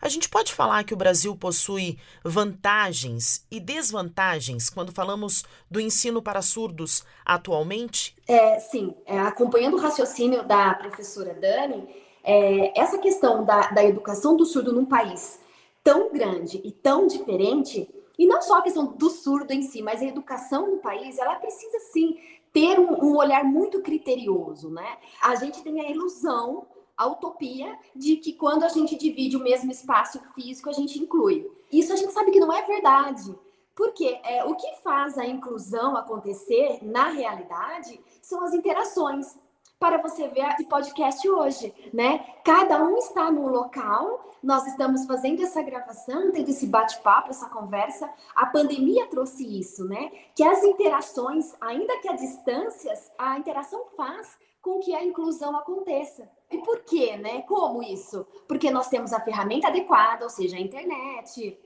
A 0.00 0.08
gente 0.08 0.28
pode 0.28 0.54
falar 0.54 0.84
que 0.84 0.94
o 0.94 0.96
Brasil 0.96 1.34
possui 1.34 1.98
vantagens 2.24 3.44
e 3.50 3.58
desvantagens 3.58 4.70
quando 4.70 4.92
falamos 4.92 5.42
do 5.68 5.80
ensino 5.80 6.22
para 6.22 6.40
surdos 6.40 7.04
atualmente? 7.24 8.14
É, 8.28 8.60
sim, 8.60 8.94
é, 9.04 9.18
acompanhando 9.18 9.74
o 9.74 9.80
raciocínio 9.80 10.46
da 10.46 10.74
professora 10.74 11.34
Dani, 11.34 11.88
é, 12.22 12.80
essa 12.80 12.98
questão 12.98 13.44
da, 13.44 13.72
da 13.72 13.84
educação 13.84 14.36
do 14.36 14.46
surdo 14.46 14.72
num 14.72 14.86
país 14.86 15.40
tão 15.82 16.12
grande 16.12 16.60
e 16.64 16.70
tão 16.70 17.08
diferente, 17.08 17.92
e 18.16 18.26
não 18.26 18.40
só 18.40 18.58
a 18.58 18.62
questão 18.62 18.86
do 18.86 19.10
surdo 19.10 19.52
em 19.52 19.62
si, 19.62 19.82
mas 19.82 20.00
a 20.00 20.04
educação 20.04 20.70
no 20.70 20.76
país, 20.76 21.18
ela 21.18 21.34
precisa 21.34 21.80
sim 21.92 22.16
ter 22.52 22.78
um, 22.78 22.92
um 23.04 23.16
olhar 23.16 23.42
muito 23.42 23.82
criterioso, 23.82 24.70
né? 24.70 24.98
A 25.20 25.34
gente 25.34 25.60
tem 25.62 25.80
a 25.80 25.90
ilusão 25.90 26.64
a 26.96 27.06
utopia 27.06 27.78
de 27.94 28.16
que 28.16 28.32
quando 28.32 28.64
a 28.64 28.68
gente 28.68 28.96
divide 28.96 29.36
o 29.36 29.42
mesmo 29.42 29.70
espaço 29.70 30.20
físico, 30.34 30.70
a 30.70 30.72
gente 30.72 30.98
inclui. 30.98 31.50
Isso 31.72 31.92
a 31.92 31.96
gente 31.96 32.12
sabe 32.12 32.30
que 32.30 32.40
não 32.40 32.52
é 32.52 32.62
verdade. 32.62 33.34
Porque 33.74 34.20
é, 34.22 34.44
o 34.44 34.54
que 34.54 34.76
faz 34.82 35.18
a 35.18 35.26
inclusão 35.26 35.96
acontecer 35.96 36.78
na 36.82 37.08
realidade 37.08 38.00
são 38.22 38.44
as 38.44 38.54
interações. 38.54 39.36
Para 39.78 39.98
você 39.98 40.28
ver 40.28 40.46
esse 40.52 40.64
podcast 40.66 41.28
hoje, 41.28 41.74
né? 41.92 42.24
Cada 42.44 42.82
um 42.82 42.96
está 42.96 43.30
no 43.30 43.48
local, 43.48 44.32
nós 44.40 44.66
estamos 44.68 45.04
fazendo 45.04 45.42
essa 45.42 45.60
gravação, 45.62 46.30
tendo 46.30 46.48
esse 46.48 46.66
bate-papo, 46.66 47.30
essa 47.30 47.48
conversa. 47.48 48.08
A 48.36 48.46
pandemia 48.46 49.08
trouxe 49.08 49.44
isso, 49.58 49.84
né? 49.84 50.12
Que 50.34 50.44
as 50.44 50.62
interações, 50.62 51.52
ainda 51.60 51.98
que 51.98 52.08
a 52.08 52.12
distâncias, 52.12 53.10
a 53.18 53.36
interação 53.36 53.84
faz 53.96 54.38
com 54.64 54.80
que 54.80 54.94
a 54.94 55.04
inclusão 55.04 55.54
aconteça. 55.54 56.26
E 56.50 56.56
por 56.58 56.80
quê, 56.80 57.18
né? 57.18 57.42
Como 57.42 57.82
isso? 57.82 58.26
Porque 58.48 58.70
nós 58.70 58.88
temos 58.88 59.12
a 59.12 59.20
ferramenta 59.20 59.68
adequada, 59.68 60.24
ou 60.24 60.30
seja, 60.30 60.56
a 60.56 60.60
internet, 60.60 61.60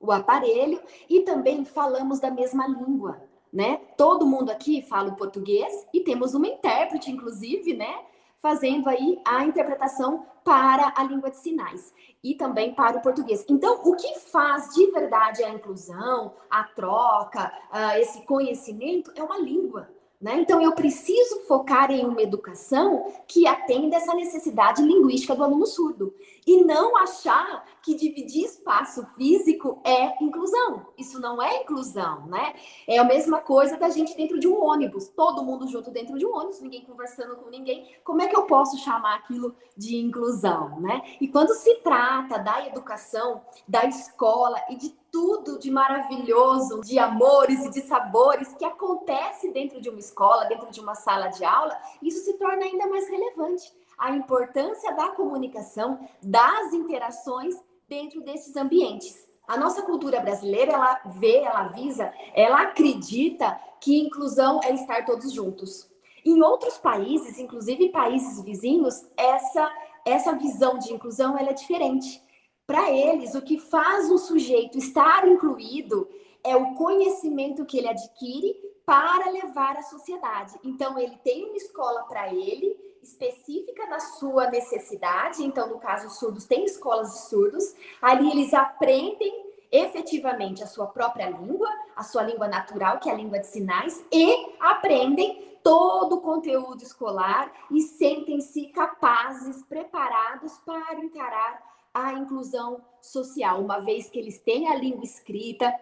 o 0.00 0.10
aparelho, 0.10 0.82
e 1.08 1.20
também 1.20 1.64
falamos 1.64 2.18
da 2.18 2.28
mesma 2.28 2.66
língua, 2.66 3.22
né? 3.52 3.76
Todo 3.96 4.26
mundo 4.26 4.50
aqui 4.50 4.82
fala 4.82 5.10
o 5.10 5.16
português 5.16 5.86
e 5.94 6.00
temos 6.00 6.34
uma 6.34 6.48
intérprete, 6.48 7.12
inclusive, 7.12 7.72
né? 7.74 8.04
Fazendo 8.42 8.88
aí 8.88 9.20
a 9.24 9.44
interpretação 9.44 10.26
para 10.42 10.92
a 10.96 11.04
língua 11.04 11.30
de 11.30 11.36
sinais 11.36 11.94
e 12.24 12.34
também 12.34 12.74
para 12.74 12.98
o 12.98 13.02
português. 13.02 13.44
Então, 13.48 13.80
o 13.84 13.94
que 13.94 14.18
faz 14.18 14.74
de 14.74 14.90
verdade 14.90 15.44
a 15.44 15.50
inclusão, 15.50 16.34
a 16.50 16.64
troca, 16.64 17.52
uh, 17.70 17.98
esse 17.98 18.22
conhecimento 18.22 19.12
é 19.14 19.22
uma 19.22 19.38
língua. 19.38 19.88
Né? 20.20 20.38
Então, 20.38 20.60
eu 20.60 20.72
preciso 20.72 21.40
focar 21.48 21.90
em 21.90 22.04
uma 22.04 22.20
educação 22.20 23.10
que 23.26 23.46
atenda 23.46 23.96
essa 23.96 24.14
necessidade 24.14 24.82
linguística 24.82 25.34
do 25.34 25.42
aluno 25.42 25.64
surdo. 25.64 26.14
E 26.46 26.62
não 26.62 26.94
achar 26.94 27.64
que 27.82 27.94
dividir 27.94 28.44
espaço 28.44 29.06
físico 29.16 29.80
é 29.82 30.22
inclusão. 30.22 30.88
Isso 30.98 31.18
não 31.18 31.40
é 31.40 31.62
inclusão, 31.62 32.26
né? 32.26 32.54
É 32.86 32.98
a 32.98 33.04
mesma 33.04 33.38
coisa 33.38 33.78
da 33.78 33.88
gente 33.88 34.14
dentro 34.14 34.38
de 34.38 34.46
um 34.46 34.62
ônibus. 34.62 35.08
Todo 35.08 35.42
mundo 35.42 35.66
junto 35.66 35.90
dentro 35.90 36.18
de 36.18 36.26
um 36.26 36.34
ônibus, 36.34 36.60
ninguém 36.60 36.84
conversando 36.84 37.36
com 37.36 37.48
ninguém. 37.48 37.88
Como 38.04 38.20
é 38.20 38.26
que 38.26 38.36
eu 38.36 38.42
posso 38.42 38.76
chamar 38.78 39.16
aquilo 39.16 39.54
de 39.74 39.96
inclusão, 39.96 40.80
né? 40.80 41.00
E 41.18 41.28
quando 41.28 41.54
se 41.54 41.76
trata 41.76 42.38
da 42.38 42.66
educação, 42.66 43.40
da 43.66 43.86
escola 43.86 44.60
e 44.68 44.76
de 44.76 44.99
tudo 45.10 45.58
de 45.58 45.70
maravilhoso, 45.70 46.80
de 46.80 46.98
amores 46.98 47.64
e 47.64 47.70
de 47.70 47.82
sabores 47.82 48.54
que 48.54 48.64
acontece 48.64 49.50
dentro 49.50 49.80
de 49.80 49.88
uma 49.88 49.98
escola, 49.98 50.44
dentro 50.44 50.70
de 50.70 50.80
uma 50.80 50.94
sala 50.94 51.28
de 51.28 51.44
aula, 51.44 51.76
isso 52.02 52.24
se 52.24 52.34
torna 52.34 52.64
ainda 52.64 52.86
mais 52.86 53.08
relevante. 53.08 53.72
A 53.98 54.12
importância 54.12 54.92
da 54.94 55.08
comunicação, 55.08 55.98
das 56.22 56.72
interações 56.72 57.54
dentro 57.88 58.20
desses 58.22 58.56
ambientes. 58.56 59.28
A 59.46 59.56
nossa 59.56 59.82
cultura 59.82 60.20
brasileira, 60.20 60.72
ela 60.72 61.00
vê, 61.06 61.38
ela 61.38 61.68
visa, 61.68 62.12
ela 62.34 62.62
acredita 62.62 63.60
que 63.80 63.98
inclusão 63.98 64.60
é 64.62 64.72
estar 64.72 65.04
todos 65.04 65.32
juntos. 65.32 65.90
Em 66.24 66.40
outros 66.42 66.78
países, 66.78 67.38
inclusive 67.38 67.88
países 67.88 68.40
vizinhos, 68.42 69.04
essa 69.16 69.70
essa 70.04 70.32
visão 70.32 70.78
de 70.78 70.92
inclusão 70.92 71.36
ela 71.36 71.50
é 71.50 71.54
diferente. 71.54 72.22
Para 72.70 72.88
eles, 72.88 73.34
o 73.34 73.42
que 73.42 73.58
faz 73.58 74.08
um 74.12 74.16
sujeito 74.16 74.78
estar 74.78 75.26
incluído 75.26 76.08
é 76.44 76.54
o 76.54 76.76
conhecimento 76.76 77.66
que 77.66 77.76
ele 77.76 77.88
adquire 77.88 78.54
para 78.86 79.28
levar 79.28 79.76
à 79.76 79.82
sociedade. 79.82 80.54
Então, 80.62 80.96
ele 80.96 81.16
tem 81.16 81.46
uma 81.46 81.56
escola 81.56 82.04
para 82.04 82.32
ele, 82.32 82.78
específica 83.02 83.88
na 83.88 83.98
sua 83.98 84.48
necessidade. 84.50 85.42
Então, 85.42 85.68
no 85.68 85.80
caso, 85.80 86.06
os 86.06 86.16
surdos 86.20 86.44
têm 86.44 86.64
escolas 86.64 87.12
de 87.12 87.18
surdos. 87.22 87.74
Ali 88.00 88.30
eles 88.30 88.54
aprendem 88.54 89.50
efetivamente 89.72 90.62
a 90.62 90.68
sua 90.68 90.86
própria 90.86 91.28
língua, 91.28 91.68
a 91.96 92.04
sua 92.04 92.22
língua 92.22 92.46
natural, 92.46 93.00
que 93.00 93.10
é 93.10 93.12
a 93.12 93.16
língua 93.16 93.40
de 93.40 93.48
sinais, 93.48 94.00
e 94.12 94.54
aprendem 94.60 95.58
todo 95.60 96.14
o 96.14 96.20
conteúdo 96.20 96.84
escolar 96.84 97.52
e 97.68 97.80
sentem-se 97.80 98.68
capazes, 98.68 99.60
preparados 99.64 100.56
para 100.58 101.00
encarar 101.00 101.68
a 101.94 102.12
inclusão 102.14 102.80
social, 103.00 103.60
uma 103.60 103.80
vez 103.80 104.08
que 104.08 104.18
eles 104.18 104.38
têm 104.38 104.68
a 104.68 104.74
língua 104.74 105.04
escrita, 105.04 105.74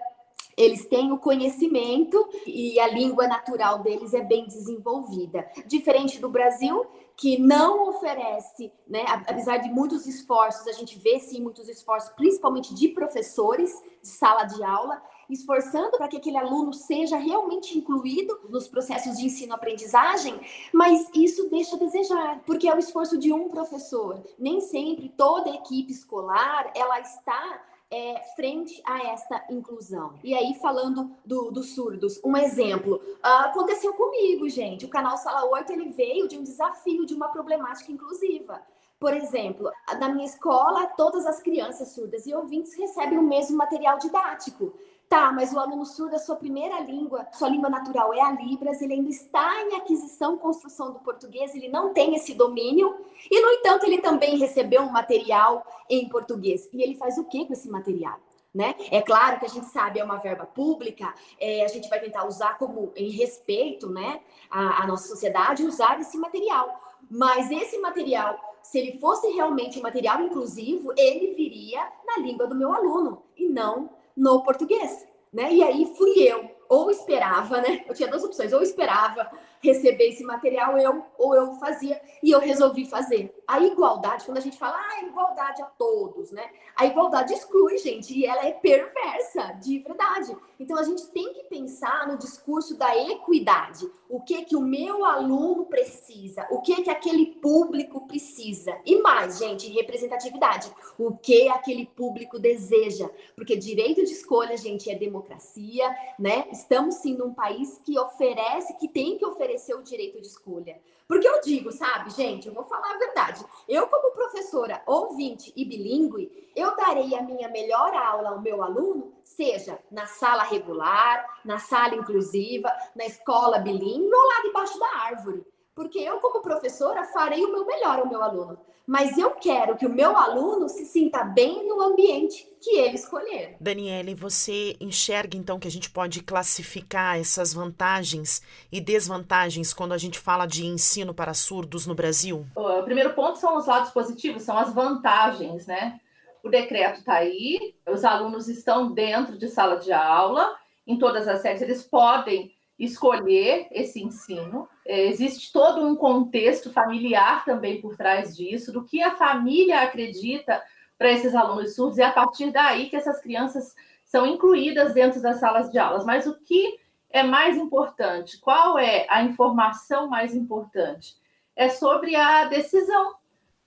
eles 0.57 0.87
têm 0.87 1.13
o 1.13 1.19
conhecimento 1.19 2.29
e 2.45 2.81
a 2.81 2.89
língua 2.89 3.29
natural 3.29 3.79
deles 3.79 4.13
é 4.13 4.23
bem 4.23 4.45
desenvolvida. 4.45 5.49
Diferente 5.67 6.19
do 6.19 6.29
Brasil, 6.29 6.85
que 7.17 7.39
não 7.39 7.89
oferece, 7.91 8.73
né, 8.87 9.05
apesar 9.07 9.59
de 9.59 9.71
muitos 9.71 10.05
esforços, 10.07 10.67
a 10.67 10.73
gente 10.73 10.99
vê 10.99 11.21
sim 11.21 11.41
muitos 11.41 11.69
esforços, 11.69 12.11
principalmente 12.11 12.75
de 12.75 12.89
professores 12.89 13.73
de 14.03 14.09
sala 14.09 14.45
de 14.45 14.63
aula, 14.65 15.01
esforçando 15.29 15.97
para 15.97 16.09
que 16.09 16.17
aquele 16.17 16.37
aluno 16.37 16.73
seja 16.73 17.17
realmente 17.17 17.77
incluído 17.77 18.39
nos 18.49 18.69
processos 18.69 19.19
de 19.19 19.27
ensino-aprendizagem, 19.27 20.41
mas 20.73 21.09
isso 21.15 21.49
deixa 21.49 21.77
a 21.77 21.79
desejar, 21.79 22.41
porque 22.47 22.69
é 22.69 22.75
o 22.75 22.79
esforço 22.79 23.19
de 23.19 23.33
um 23.33 23.49
professor. 23.49 24.23
Nem 24.39 24.61
sempre 24.61 25.09
toda 25.11 25.51
a 25.51 25.55
equipe 25.55 25.93
escolar 25.93 26.71
ela 26.75 27.01
está 27.01 27.63
é, 27.91 28.21
frente 28.37 28.83
a 28.85 29.09
esta 29.09 29.45
inclusão. 29.51 30.15
E 30.23 30.35
aí, 30.35 30.55
falando 30.61 31.11
do, 31.25 31.51
dos 31.51 31.75
surdos, 31.75 32.21
um 32.25 32.37
exemplo. 32.37 32.97
Uh, 32.97 33.47
aconteceu 33.47 33.95
comigo, 33.95 34.49
gente. 34.49 34.85
O 34.85 34.91
canal 34.91 35.17
Sala 35.17 35.49
8 35.51 35.73
ele 35.73 35.89
veio 35.91 36.29
de 36.29 36.39
um 36.39 36.43
desafio, 36.43 37.07
de 37.07 37.15
uma 37.15 37.29
problemática 37.29 37.91
inclusiva. 37.91 38.61
Por 38.99 39.15
exemplo, 39.15 39.71
na 39.99 40.09
minha 40.09 40.27
escola, 40.27 40.87
todas 40.97 41.25
as 41.25 41.41
crianças 41.41 41.93
surdas 41.93 42.27
e 42.27 42.35
ouvintes 42.35 42.75
recebem 42.75 43.17
o 43.17 43.23
mesmo 43.23 43.57
material 43.57 43.97
didático. 43.99 44.73
Tá, 45.09 45.33
mas 45.33 45.55
o 45.55 45.59
aluno 45.59 45.87
surdo, 45.87 46.17
a 46.17 46.19
sua 46.19 46.37
primeira 46.37 46.81
língua, 46.81 47.27
sua 47.33 47.49
língua 47.49 47.71
natural 47.71 48.13
é 48.13 48.21
a 48.21 48.31
Libras, 48.31 48.83
ele 48.83 48.93
ainda 48.93 49.09
está 49.09 49.63
em 49.63 49.75
aquisição, 49.75 50.37
construção 50.37 50.93
do 50.93 50.99
português, 50.99 51.55
ele 51.55 51.69
não 51.69 51.95
tem 51.95 52.15
esse 52.15 52.35
domínio, 52.35 52.95
e 53.31 53.41
no 53.41 53.51
entanto 53.53 53.87
ele 53.87 54.03
também 54.03 54.37
recebeu 54.37 54.83
um 54.83 54.91
material 54.91 55.65
em 55.89 56.07
português. 56.11 56.69
E 56.75 56.83
ele 56.83 56.95
faz 56.95 57.17
o 57.17 57.25
que 57.25 57.47
com 57.47 57.55
esse 57.55 57.71
material? 57.71 58.21
Né? 58.55 58.75
É 58.91 59.01
claro 59.01 59.39
que 59.39 59.47
a 59.47 59.49
gente 59.49 59.67
sabe, 59.67 59.99
é 59.99 60.05
uma 60.05 60.19
verba 60.19 60.45
pública, 60.45 61.15
é, 61.41 61.65
a 61.65 61.69
gente 61.69 61.89
vai 61.89 62.01
tentar 62.01 62.27
usar 62.27 62.59
como 62.59 62.93
em 62.95 63.09
respeito 63.11 63.89
né, 63.89 64.21
à, 64.51 64.83
à 64.83 64.87
nossa 64.87 65.09
sociedade, 65.09 65.65
usar 65.65 65.99
esse 65.99 66.19
material. 66.19 66.83
Mas 67.11 67.51
esse 67.51 67.79
material, 67.79 68.39
se 68.63 68.79
ele 68.79 68.99
fosse 68.99 69.27
realmente 69.29 69.79
um 69.79 69.83
material 69.83 70.21
inclusivo, 70.21 70.93
ele 70.99 71.33
viria 71.33 71.81
na 72.05 72.19
língua 72.19 72.47
do 72.47 72.55
meu 72.55 72.75
aluno 72.75 73.23
e 73.35 73.49
não 73.49 73.97
no 74.19 74.43
português, 74.43 75.07
né? 75.33 75.53
E 75.53 75.63
aí 75.63 75.95
fui 75.97 76.11
eu, 76.19 76.51
ou 76.69 76.91
esperava, 76.91 77.61
né? 77.61 77.85
Eu 77.87 77.95
tinha 77.95 78.09
duas 78.09 78.25
opções, 78.25 78.53
ou 78.53 78.61
esperava 78.61 79.31
receber 79.61 80.09
esse 80.09 80.25
material 80.25 80.79
eu 80.79 81.05
ou 81.19 81.35
eu 81.35 81.55
fazia 81.55 82.01
e 82.23 82.31
eu 82.31 82.39
resolvi 82.39 82.85
fazer. 82.87 83.35
A 83.47 83.61
igualdade, 83.61 84.25
quando 84.25 84.39
a 84.39 84.43
gente 84.43 84.59
fala 84.59 84.77
ah, 84.77 85.05
igualdade 85.05 85.63
a 85.63 85.67
todos, 85.67 86.31
né? 86.31 86.49
A 86.77 86.87
igualdade 86.87 87.33
exclui, 87.33 87.79
gente, 87.79 88.17
e 88.17 88.25
ela 88.25 88.47
é 88.47 88.53
perversa, 88.53 89.53
de 89.61 89.81
verdade. 89.81 90.37
Então 90.61 90.79
a 90.79 90.83
gente 90.83 91.07
tem 91.09 91.33
que 91.33 91.45
pensar 91.45 92.07
no 92.07 92.17
discurso 92.17 92.77
da 92.77 92.97
equidade. 92.97 93.89
O 94.09 94.21
que 94.21 94.45
que 94.45 94.55
o 94.55 94.61
meu 94.61 95.05
aluno 95.05 95.67
precisa? 95.67 96.47
O 96.51 96.61
que 96.61 96.83
que 96.83 96.91
aquele 96.91 97.27
público 97.27 98.07
precisa? 98.07 98.79
E 98.85 99.01
mais, 99.01 99.39
gente, 99.39 99.71
representatividade. 99.73 100.71
O 100.99 101.17
que 101.17 101.49
aquele 101.49 101.87
público 101.87 102.39
deseja? 102.39 103.09
Porque 103.35 103.57
direito 103.57 104.05
de 104.05 104.13
escolha, 104.13 104.57
gente, 104.57 104.91
é 104.91 104.95
democracia, 104.95 105.89
né? 106.19 106.47
Estamos 106.53 106.97
sim 106.97 107.17
num 107.17 107.33
país 107.33 107.81
que 107.85 107.99
oferece, 107.99 108.77
que 108.79 108.89
tem 108.89 109.19
que 109.19 109.25
oferecer 109.25 109.48
oferecer 109.49 109.75
o 109.75 109.83
direito 109.83 110.21
de 110.21 110.27
escolha. 110.27 110.79
Porque 111.07 111.27
eu 111.27 111.41
digo, 111.41 111.73
sabe, 111.73 112.11
gente, 112.11 112.49
eu 112.49 112.53
vou 112.55 112.65
falar 112.65 112.95
a 112.95 112.99
verdade. 112.99 113.45
Eu, 113.67 113.87
como 113.87 114.13
professora 114.13 114.83
ouvinte 114.87 115.53
e 115.57 115.65
bilíngue, 115.65 116.51
eu 116.55 116.77
darei 116.77 117.15
a 117.15 117.23
minha 117.23 117.49
melhor 117.49 117.95
aula 117.95 118.31
ao 118.31 118.43
meu 118.43 118.63
aluno, 118.63 119.15
seja 119.25 119.79
na 119.91 120.07
sala 120.07 120.43
regular, 120.43 121.41
na 121.45 121.59
sala 121.59 121.95
inclusiva, 121.95 122.71
na 122.95 123.07
escola 123.07 123.59
bilíngue 123.59 124.15
ou 124.15 124.27
lá 124.27 124.43
debaixo 124.43 124.79
da 124.79 124.97
árvore. 124.99 125.47
Porque 125.79 126.01
eu, 126.01 126.19
como 126.19 126.43
professora, 126.43 127.05
farei 127.05 127.45
o 127.45 127.53
meu 127.53 127.65
melhor 127.65 128.01
ao 128.01 128.09
meu 128.09 128.21
aluno. 128.21 128.59
Mas 128.85 129.17
eu 129.17 129.31
quero 129.37 129.77
que 129.77 129.87
o 129.87 129.89
meu 129.89 130.17
aluno 130.17 130.69
se 130.69 130.85
sinta 130.85 131.23
bem 131.23 131.69
no 131.69 131.81
ambiente 131.81 132.49
que 132.61 132.79
ele 132.79 132.97
escolher. 132.97 133.57
Daniele, 133.61 134.13
você 134.13 134.77
enxerga 134.81 135.37
então 135.37 135.57
que 135.57 135.69
a 135.69 135.71
gente 135.71 135.89
pode 135.89 136.21
classificar 136.21 137.17
essas 137.17 137.55
vantagens 137.55 138.43
e 138.73 138.81
desvantagens 138.81 139.73
quando 139.73 139.93
a 139.93 139.99
gente 139.99 140.19
fala 140.19 140.47
de 140.47 140.67
ensino 140.67 141.15
para 141.15 141.33
surdos 141.33 141.87
no 141.87 141.95
Brasil? 141.95 142.45
O 142.57 142.83
primeiro 142.83 143.15
ponto 143.15 143.39
são 143.39 143.57
os 143.57 143.69
lados 143.69 143.93
positivos, 143.93 144.43
são 144.43 144.59
as 144.59 144.75
vantagens, 144.75 145.65
né? 145.69 146.01
O 146.43 146.49
decreto 146.49 146.99
está 146.99 147.19
aí, 147.19 147.77
os 147.89 148.05
alunos 148.05 148.49
estão 148.49 148.91
dentro 148.91 149.39
de 149.39 149.47
sala 149.47 149.77
de 149.77 149.93
aula, 149.93 150.57
em 150.85 150.99
todas 150.99 151.29
as 151.29 151.41
séries, 151.41 151.63
eles 151.63 151.85
podem 151.85 152.51
escolher 152.79 153.67
esse 153.73 154.03
ensino. 154.03 154.69
É, 154.89 155.05
existe 155.05 155.53
todo 155.53 155.87
um 155.87 155.95
contexto 155.95 156.73
familiar 156.73 157.45
também 157.45 157.79
por 157.79 157.95
trás 157.95 158.35
disso, 158.35 158.73
do 158.73 158.87
que 158.87 159.03
a 159.03 159.15
família 159.17 159.83
acredita 159.83 160.65
para 160.97 161.13
esses 161.13 161.35
alunos 161.35 161.75
surdos, 161.75 161.99
e 161.99 162.03
a 162.03 162.11
partir 162.11 162.51
daí 162.51 162.89
que 162.89 162.97
essas 162.97 163.21
crianças 163.21 163.75
são 164.03 164.27
incluídas 164.27 164.95
dentro 164.95 165.21
das 165.21 165.39
salas 165.39 165.71
de 165.71 165.79
aulas. 165.79 166.07
Mas 166.07 166.27
o 166.27 166.41
que 166.41 166.81
é 167.11 167.23
mais 167.23 167.59
importante? 167.59 168.41
Qual 168.41 168.79
é 168.79 169.07
a 169.11 169.23
informação 169.23 170.09
mais 170.09 170.35
importante? 170.35 171.15
É 171.55 171.69
sobre 171.69 172.17
a 172.17 172.47
decisão, 172.47 173.15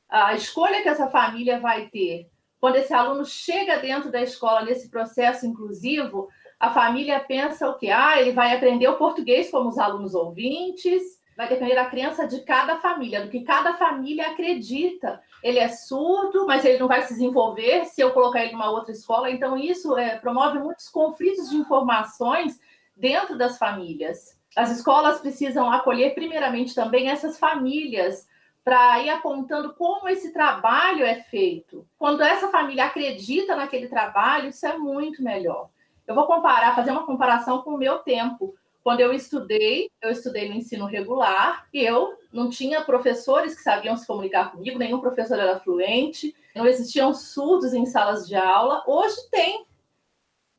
a 0.10 0.34
escolha 0.34 0.82
que 0.82 0.90
essa 0.90 1.08
família 1.08 1.60
vai 1.60 1.88
ter. 1.90 2.32
Quando 2.60 2.78
esse 2.78 2.94
aluno 2.96 3.26
chega 3.26 3.78
dentro 3.78 4.12
da 4.12 4.24
escola 4.24 4.64
nesse 4.64 4.90
processo 4.90 5.46
inclusivo, 5.46 6.30
a 6.62 6.70
família 6.70 7.20
pensa 7.20 7.68
o 7.68 7.74
quê? 7.74 7.90
Ah, 7.90 8.22
ele 8.22 8.34
vai 8.34 8.56
aprender 8.56 8.88
o 8.88 8.96
português 8.96 9.50
como 9.50 9.68
os 9.68 9.80
alunos 9.80 10.14
ouvintes, 10.14 11.02
vai 11.36 11.50
depender 11.50 11.74
da 11.74 11.86
crença 11.86 12.28
de 12.28 12.42
cada 12.42 12.78
família, 12.78 13.24
do 13.24 13.32
que 13.32 13.42
cada 13.42 13.74
família 13.74 14.28
acredita. 14.28 15.20
Ele 15.42 15.58
é 15.58 15.70
surdo, 15.70 16.46
mas 16.46 16.64
ele 16.64 16.78
não 16.78 16.88
vai 16.88 17.02
se 17.02 17.14
desenvolver 17.14 17.86
se 17.86 18.00
eu 18.00 18.12
colocar 18.12 18.44
ele 18.44 18.52
numa 18.52 18.70
outra 18.70 18.92
escola. 18.92 19.32
Então, 19.32 19.58
isso 19.58 19.98
é, 19.98 20.20
promove 20.20 20.60
muitos 20.60 20.88
conflitos 20.88 21.50
de 21.50 21.58
informações 21.58 22.60
dentro 22.96 23.36
das 23.36 23.58
famílias. 23.58 24.40
As 24.56 24.70
escolas 24.70 25.20
precisam 25.20 25.72
acolher, 25.72 26.14
primeiramente, 26.14 26.76
também 26.76 27.10
essas 27.10 27.40
famílias 27.40 28.28
para 28.64 29.02
ir 29.02 29.10
apontando 29.10 29.74
como 29.74 30.08
esse 30.08 30.32
trabalho 30.32 31.04
é 31.04 31.16
feito. 31.24 31.88
Quando 31.98 32.22
essa 32.22 32.50
família 32.50 32.86
acredita 32.86 33.56
naquele 33.56 33.88
trabalho, 33.88 34.50
isso 34.50 34.64
é 34.68 34.78
muito 34.78 35.24
melhor. 35.24 35.72
Eu 36.12 36.16
vou 36.16 36.28
comparar, 36.28 36.76
fazer 36.76 36.92
uma 36.92 37.06
comparação 37.06 37.62
com 37.62 37.72
o 37.72 37.78
meu 37.78 38.00
tempo. 38.00 38.54
Quando 38.84 39.00
eu 39.00 39.14
estudei, 39.14 39.90
eu 40.02 40.12
estudei 40.12 40.50
no 40.50 40.56
ensino 40.56 40.86
regular 40.86 41.70
e 41.74 41.82
eu 41.82 42.18
não 42.34 42.50
tinha 42.50 42.82
professores 42.82 43.56
que 43.56 43.62
sabiam 43.62 43.96
se 43.96 44.06
comunicar 44.06 44.52
comigo, 44.52 44.78
nenhum 44.78 45.00
professor 45.00 45.40
era 45.40 45.62
fluente, 45.62 46.36
não 46.54 46.68
existiam 46.68 47.14
surdos 47.14 47.74
em 47.74 47.86
salas 47.86 48.28
de 48.28 48.36
aula. 48.36 48.84
Hoje 48.86 49.16
tem. 49.32 49.66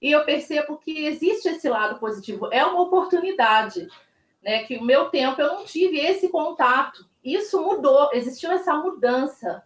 E 0.01 0.11
eu 0.11 0.25
percebo 0.25 0.79
que 0.79 1.05
existe 1.05 1.51
esse 1.51 1.69
lado 1.69 2.01
positivo, 2.01 2.49
é 2.51 2.65
uma 2.65 2.81
oportunidade, 2.81 3.87
né? 4.43 4.65
Que 4.65 4.79
o 4.79 4.85
meu 4.85 5.11
tempo 5.11 5.39
eu 5.39 5.49
não 5.49 5.65
tive 5.67 5.99
esse 5.99 6.31
contato. 6.31 7.07
Isso 7.23 7.61
mudou, 7.61 8.09
existiu 8.15 8.51
essa 8.51 8.73
mudança. 8.73 9.63